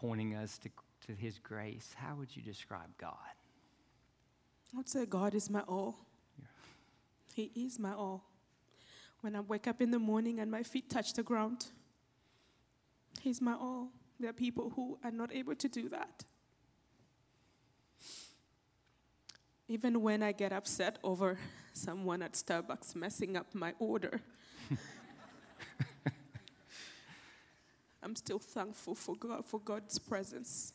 pointing 0.06 0.36
us 0.36 0.60
to, 0.60 0.70
to 1.08 1.14
His 1.14 1.40
grace. 1.40 1.96
How 1.96 2.16
would 2.16 2.36
you 2.36 2.42
describe 2.42 2.96
God? 2.98 3.14
I 4.74 4.78
would 4.78 4.88
say 4.88 5.06
God 5.06 5.34
is 5.34 5.50
my 5.50 5.62
all. 5.62 5.96
He 7.34 7.52
is 7.56 7.80
my 7.80 7.94
all. 7.94 8.24
When 9.22 9.36
I 9.36 9.40
wake 9.40 9.68
up 9.68 9.82
in 9.82 9.92
the 9.92 10.00
morning 10.00 10.40
and 10.40 10.52
my 10.52 10.64
feet 10.64 10.90
touch 10.90 11.14
the 11.14 11.24
ground, 11.24 11.66
He's 13.22 13.42
my 13.42 13.54
all. 13.54 13.90
There 14.20 14.30
are 14.30 14.34
people 14.34 14.72
who 14.76 15.00
are 15.04 15.12
not 15.12 15.34
able 15.34 15.56
to 15.56 15.68
do 15.68 15.90
that. 15.90 16.24
Even 19.68 20.02
when 20.02 20.22
I 20.22 20.32
get 20.32 20.54
upset 20.54 21.00
over 21.04 21.40
someone 21.74 22.22
at 22.22 22.34
Starbucks 22.34 22.96
messing 22.96 23.36
up 23.36 23.48
my 23.56 23.74
order, 23.80 24.22
I'm 28.06 28.16
still 28.16 28.38
thankful 28.38 28.94
for 28.94 29.16
God 29.16 29.44
for 29.44 29.60
God's 29.60 29.98
presence. 29.98 30.74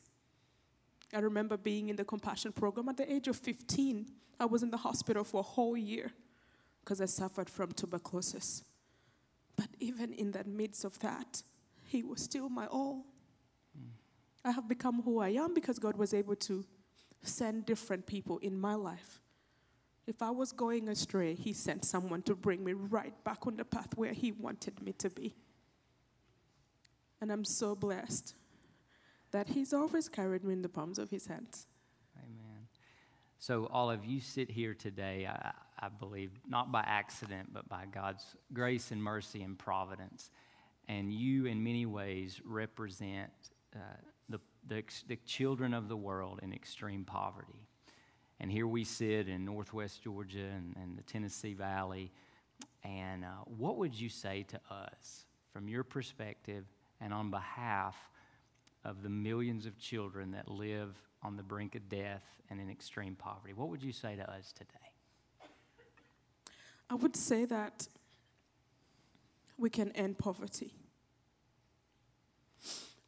I 1.15 1.21
remember 1.21 1.57
being 1.57 1.89
in 1.89 1.95
the 1.95 2.05
compassion 2.05 2.51
program 2.51 2.89
at 2.89 2.97
the 2.97 3.11
age 3.11 3.29
of 3.29 3.37
15. 3.37 4.07
I 4.41 4.47
was 4.47 4.65
in 4.65 4.71
the 4.71 4.77
hospital 4.77 5.23
for 5.23 5.39
a 5.39 5.45
whole 5.45 5.77
year 5.77 6.11
because 6.81 7.01
I 7.01 7.05
suffered 7.05 7.49
from 7.49 7.71
tuberculosis. 7.71 8.65
But 9.55 9.69
even 9.79 10.13
in 10.13 10.33
the 10.33 10.43
midst 10.43 10.85
of 10.85 10.99
that, 11.01 11.43
He 11.87 12.03
was 12.03 12.21
still 12.21 12.49
my 12.49 12.67
all. 12.67 13.07
Mm. 13.79 13.91
I 14.45 14.51
have 14.51 14.69
become 14.69 15.01
who 15.03 15.21
I 15.21 15.29
am 15.29 15.55
because 15.55 15.79
God 15.79 15.97
was 15.97 16.13
able 16.13 16.37
to 16.37 16.65
send 17.23 17.65
different 17.65 18.07
people 18.07 18.39
in 18.39 18.59
my 18.59 18.75
life. 18.75 19.21
If 20.07 20.21
I 20.21 20.31
was 20.31 20.51
going 20.51 20.89
astray, 20.89 21.35
He 21.35 21.53
sent 21.53 21.85
someone 21.85 22.23
to 22.23 22.35
bring 22.35 22.65
me 22.65 22.73
right 22.73 23.15
back 23.23 23.47
on 23.47 23.57
the 23.57 23.65
path 23.65 23.97
where 23.97 24.13
He 24.13 24.33
wanted 24.33 24.83
me 24.83 24.95
to 24.95 25.11
be. 25.11 25.37
And 27.21 27.31
I'm 27.31 27.45
so 27.45 27.75
blessed 27.75 28.35
that 29.33 29.49
He's 29.49 29.73
always 29.73 30.09
carried 30.09 30.45
me 30.45 30.55
in 30.55 30.63
the 30.63 30.69
palms 30.69 30.99
of 30.99 31.11
His 31.11 31.27
hands. 31.27 31.67
Amen. 32.19 32.67
So, 33.39 33.69
all 33.71 33.91
of 33.91 34.05
you 34.05 34.21
sit 34.21 34.51
here 34.51 34.75
today, 34.75 35.29
I, 35.29 35.53
I 35.79 35.89
believe, 35.89 36.31
not 36.49 36.73
by 36.73 36.81
accident, 36.81 37.51
but 37.53 37.69
by 37.69 37.85
God's 37.93 38.25
grace 38.53 38.91
and 38.91 39.03
mercy 39.03 39.43
and 39.43 39.59
providence. 39.59 40.31
And 40.89 41.13
you, 41.13 41.47
in 41.47 41.63
many 41.63 41.87
ways, 41.87 42.41
represent 42.45 43.31
uh, 43.77 43.79
the, 44.29 44.41
the, 44.67 44.83
the 45.07 45.17
children 45.25 45.75
of 45.75 45.89
the 45.89 45.97
world 45.97 46.41
in 46.43 46.53
extreme 46.53 47.05
poverty. 47.05 47.69
And 48.41 48.51
here 48.51 48.67
we 48.67 48.85
sit 48.85 49.29
in 49.29 49.45
northwest 49.45 50.03
Georgia 50.03 50.39
and, 50.57 50.75
and 50.83 50.97
the 50.97 51.03
Tennessee 51.03 51.53
Valley. 51.53 52.11
And 52.83 53.25
uh, 53.25 53.45
what 53.45 53.77
would 53.77 53.95
you 53.95 54.09
say 54.09 54.45
to 54.49 54.61
us 54.71 55.27
from 55.53 55.69
your 55.69 55.85
perspective 55.85 56.65
and 57.01 57.13
on 57.13 57.31
behalf 57.31 57.97
of 58.85 59.03
the 59.03 59.09
millions 59.09 59.67
of 59.67 59.79
children 59.79 60.33
that 60.33 60.49
live 60.49 60.97
on 61.23 61.37
the 61.37 61.43
brink 61.43 61.75
of 61.75 61.89
death 61.89 62.25
and 62.49 62.61
in 62.61 62.71
extreme 62.71 63.15
poverty? 63.15 63.53
What 63.53 63.69
would 63.69 63.83
you 63.83 63.93
say 63.93 64.17
to 64.17 64.31
us 64.31 64.53
today? 64.53 64.91
I 66.89 66.95
would 66.95 67.15
say 67.15 67.45
that 67.45 67.87
we 69.57 69.71
can 69.71 69.93
end 69.93 70.19
poverty. 70.19 70.75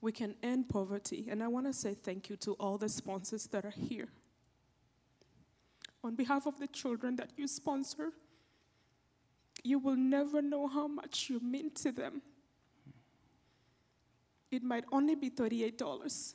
We 0.00 0.12
can 0.12 0.34
end 0.42 0.68
poverty. 0.68 1.26
And 1.30 1.42
I 1.42 1.48
want 1.48 1.66
to 1.66 1.72
say 1.72 1.94
thank 1.94 2.28
you 2.28 2.36
to 2.36 2.52
all 2.54 2.78
the 2.78 2.88
sponsors 2.88 3.46
that 3.48 3.64
are 3.64 3.74
here. 3.76 4.08
On 6.04 6.14
behalf 6.14 6.46
of 6.46 6.58
the 6.58 6.66
children 6.66 7.16
that 7.16 7.30
you 7.36 7.46
sponsor, 7.46 8.10
you 9.64 9.78
will 9.78 9.96
never 9.96 10.42
know 10.42 10.66
how 10.66 10.88
much 10.88 11.30
you 11.30 11.40
mean 11.40 11.70
to 11.76 11.92
them. 11.92 12.22
It 14.52 14.62
might 14.62 14.84
only 14.92 15.14
be 15.14 15.30
$38, 15.30 16.34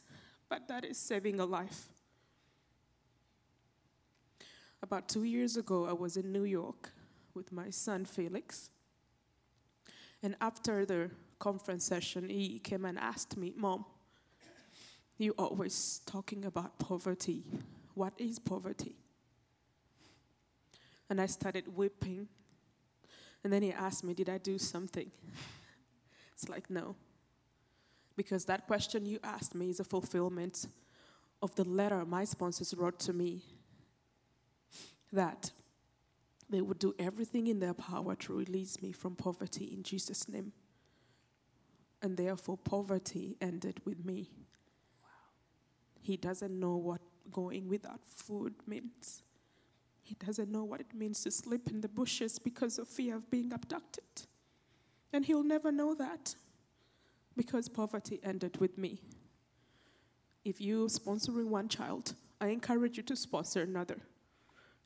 but 0.49 0.67
that 0.67 0.83
is 0.83 0.97
saving 0.97 1.39
a 1.39 1.45
life. 1.45 1.87
About 4.81 5.07
two 5.07 5.23
years 5.23 5.55
ago, 5.55 5.85
I 5.85 5.93
was 5.93 6.17
in 6.17 6.31
New 6.31 6.43
York 6.43 6.89
with 7.35 7.51
my 7.51 7.69
son 7.69 8.05
Felix. 8.05 8.71
And 10.23 10.35
after 10.41 10.83
the 10.83 11.11
conference 11.37 11.85
session, 11.85 12.29
he 12.29 12.57
came 12.57 12.85
and 12.85 12.97
asked 12.97 13.37
me, 13.37 13.53
Mom, 13.55 13.85
you 15.19 15.35
always 15.37 16.01
talking 16.07 16.45
about 16.45 16.79
poverty. 16.79 17.43
What 17.93 18.13
is 18.17 18.39
poverty? 18.39 18.95
And 21.07 21.21
I 21.21 21.27
started 21.27 21.75
weeping. 21.75 22.27
And 23.43 23.53
then 23.53 23.61
he 23.61 23.71
asked 23.71 24.03
me, 24.03 24.15
Did 24.15 24.29
I 24.29 24.39
do 24.39 24.57
something? 24.57 25.11
It's 26.33 26.49
like, 26.49 26.69
No. 26.69 26.95
Because 28.17 28.45
that 28.45 28.65
question 28.65 29.05
you 29.05 29.19
asked 29.23 29.55
me 29.55 29.69
is 29.69 29.79
a 29.79 29.85
fulfillment 29.85 30.65
of 31.41 31.55
the 31.55 31.63
letter 31.63 32.03
my 32.03 32.25
sponsors 32.25 32.73
wrote 32.75 32.99
to 32.99 33.13
me 33.13 33.43
that 35.13 35.51
they 36.49 36.61
would 36.61 36.79
do 36.79 36.95
everything 36.97 37.47
in 37.47 37.59
their 37.59 37.75
power 37.75 38.15
to 38.15 38.33
release 38.33 38.81
me 38.81 38.91
from 38.91 39.15
poverty 39.15 39.65
in 39.65 39.83
Jesus' 39.83 40.27
name. 40.27 40.51
And 42.01 42.17
therefore, 42.17 42.57
poverty 42.57 43.37
ended 43.39 43.81
with 43.85 44.03
me. 44.03 44.29
He 46.01 46.17
doesn't 46.17 46.59
know 46.59 46.75
what 46.75 47.01
going 47.31 47.67
without 47.67 47.99
food 48.05 48.53
means. 48.65 49.23
He 50.01 50.15
doesn't 50.15 50.49
know 50.49 50.63
what 50.63 50.79
it 50.79 50.93
means 50.93 51.21
to 51.23 51.31
sleep 51.31 51.69
in 51.69 51.81
the 51.81 51.89
bushes 51.89 52.39
because 52.39 52.79
of 52.79 52.87
fear 52.87 53.15
of 53.17 53.29
being 53.29 53.51
abducted. 53.51 54.03
And 55.11 55.25
he'll 55.25 55.43
never 55.43 55.71
know 55.71 55.93
that 55.95 56.35
because 57.37 57.69
poverty 57.69 58.19
ended 58.23 58.59
with 58.59 58.77
me. 58.77 58.99
If 60.43 60.59
you're 60.59 60.87
sponsoring 60.87 61.47
one 61.47 61.69
child, 61.69 62.13
I 62.41 62.47
encourage 62.47 62.97
you 62.97 63.03
to 63.03 63.15
sponsor 63.15 63.61
another. 63.61 63.97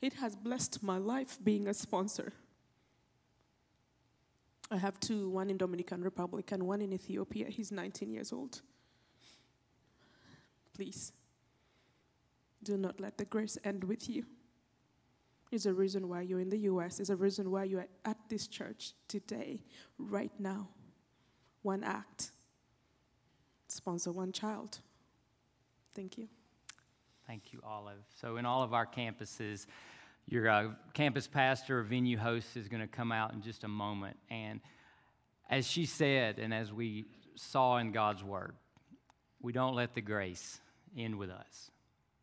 It 0.02 0.14
has 0.14 0.36
blessed 0.36 0.84
my 0.84 0.98
life 0.98 1.38
being 1.44 1.68
a 1.68 1.74
sponsor. 1.74 2.34
I 4.72 4.78
have 4.78 5.00
two, 5.00 5.30
one 5.30 5.50
in 5.50 5.58
Dominican 5.58 6.02
Republic 6.02 6.52
and 6.52 6.64
one 6.64 6.82
in 6.82 6.94
Ethiopia. 6.94 7.48
He's 7.50 7.72
19 7.72 8.12
years 8.12 8.32
old. 8.32 8.62
Please, 10.74 11.12
do 12.64 12.78
not 12.78 13.00
let 13.00 13.18
the 13.18 13.26
grace 13.26 13.58
end 13.64 13.84
with 13.84 14.10
you. 14.10 14.26
It's 15.52 15.66
a 15.66 15.74
reason 15.74 16.08
why 16.08 16.22
you're 16.22 16.40
in 16.40 16.50
the 16.50 16.60
US. 16.60 17.00
It's 17.02 17.10
a 17.10 17.16
reason 17.16 17.52
why 17.52 17.66
you're 17.66 17.88
at 18.06 18.18
this 18.30 18.48
church 18.48 18.94
today, 19.10 19.62
right 19.98 20.32
now. 20.40 20.70
One 21.62 21.84
act. 21.84 22.32
Sponsor 23.72 24.12
one 24.12 24.34
child. 24.34 24.80
Thank 25.96 26.18
you. 26.18 26.28
Thank 27.26 27.54
you, 27.54 27.62
Olive. 27.66 28.04
So, 28.20 28.36
in 28.36 28.46
all 28.46 28.64
of 28.64 28.74
our 28.74 28.86
campuses, 28.86 29.66
your 30.28 30.50
uh, 30.50 30.72
campus 30.94 31.26
pastor 31.26 31.80
or 31.80 31.84
venue 31.84 32.18
host 32.18 32.58
is 32.58 32.68
going 32.68 32.82
to 32.82 32.88
come 32.88 33.14
out 33.14 33.34
in 33.34 33.42
just 33.42 33.64
a 33.64 33.70
moment. 33.70 34.18
And 34.30 34.60
as 35.50 35.66
she 35.66 35.86
said, 35.86 36.38
and 36.38 36.54
as 36.54 36.74
we 36.74 37.06
saw 37.36 37.78
in 37.78 37.94
God's 37.94 38.26
word, 38.26 38.56
we 39.42 39.54
don't 39.54 39.74
let 39.74 39.96
the 39.96 40.02
grace 40.02 40.60
end 40.98 41.18
with 41.18 41.30
us, 41.30 41.72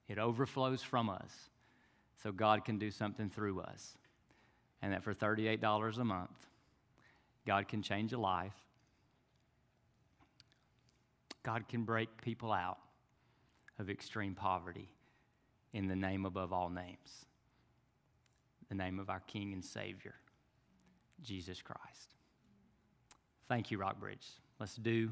it 0.06 0.18
overflows 0.18 0.82
from 0.82 1.08
us 1.08 1.32
so 2.22 2.30
God 2.30 2.66
can 2.66 2.78
do 2.78 2.90
something 2.90 3.30
through 3.30 3.60
us. 3.60 3.96
And 4.82 4.92
that 4.92 5.02
for 5.02 5.14
$38 5.14 5.98
a 5.98 6.04
month, 6.04 6.46
God 7.46 7.68
can 7.68 7.82
change 7.82 8.12
a 8.12 8.18
life. 8.18 8.54
God 11.48 11.66
can 11.66 11.84
break 11.84 12.10
people 12.20 12.52
out 12.52 12.76
of 13.78 13.88
extreme 13.88 14.34
poverty 14.34 14.90
in 15.72 15.88
the 15.88 15.96
name 15.96 16.26
above 16.26 16.52
all 16.52 16.68
names 16.68 17.24
the 18.68 18.74
name 18.74 18.98
of 18.98 19.08
our 19.08 19.20
King 19.20 19.54
and 19.54 19.64
Savior, 19.64 20.12
Jesus 21.22 21.62
Christ. 21.62 22.16
Thank 23.48 23.70
you, 23.70 23.78
Rockbridge. 23.78 24.26
Let's 24.60 24.76
do 24.76 25.10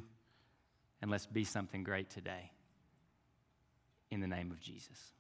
and 1.01 1.11
let's 1.11 1.24
be 1.24 1.43
something 1.43 1.82
great 1.82 2.11
today 2.11 2.53
in 4.11 4.20
the 4.20 4.26
name 4.26 4.51
of 4.51 4.61
Jesus. 4.61 5.14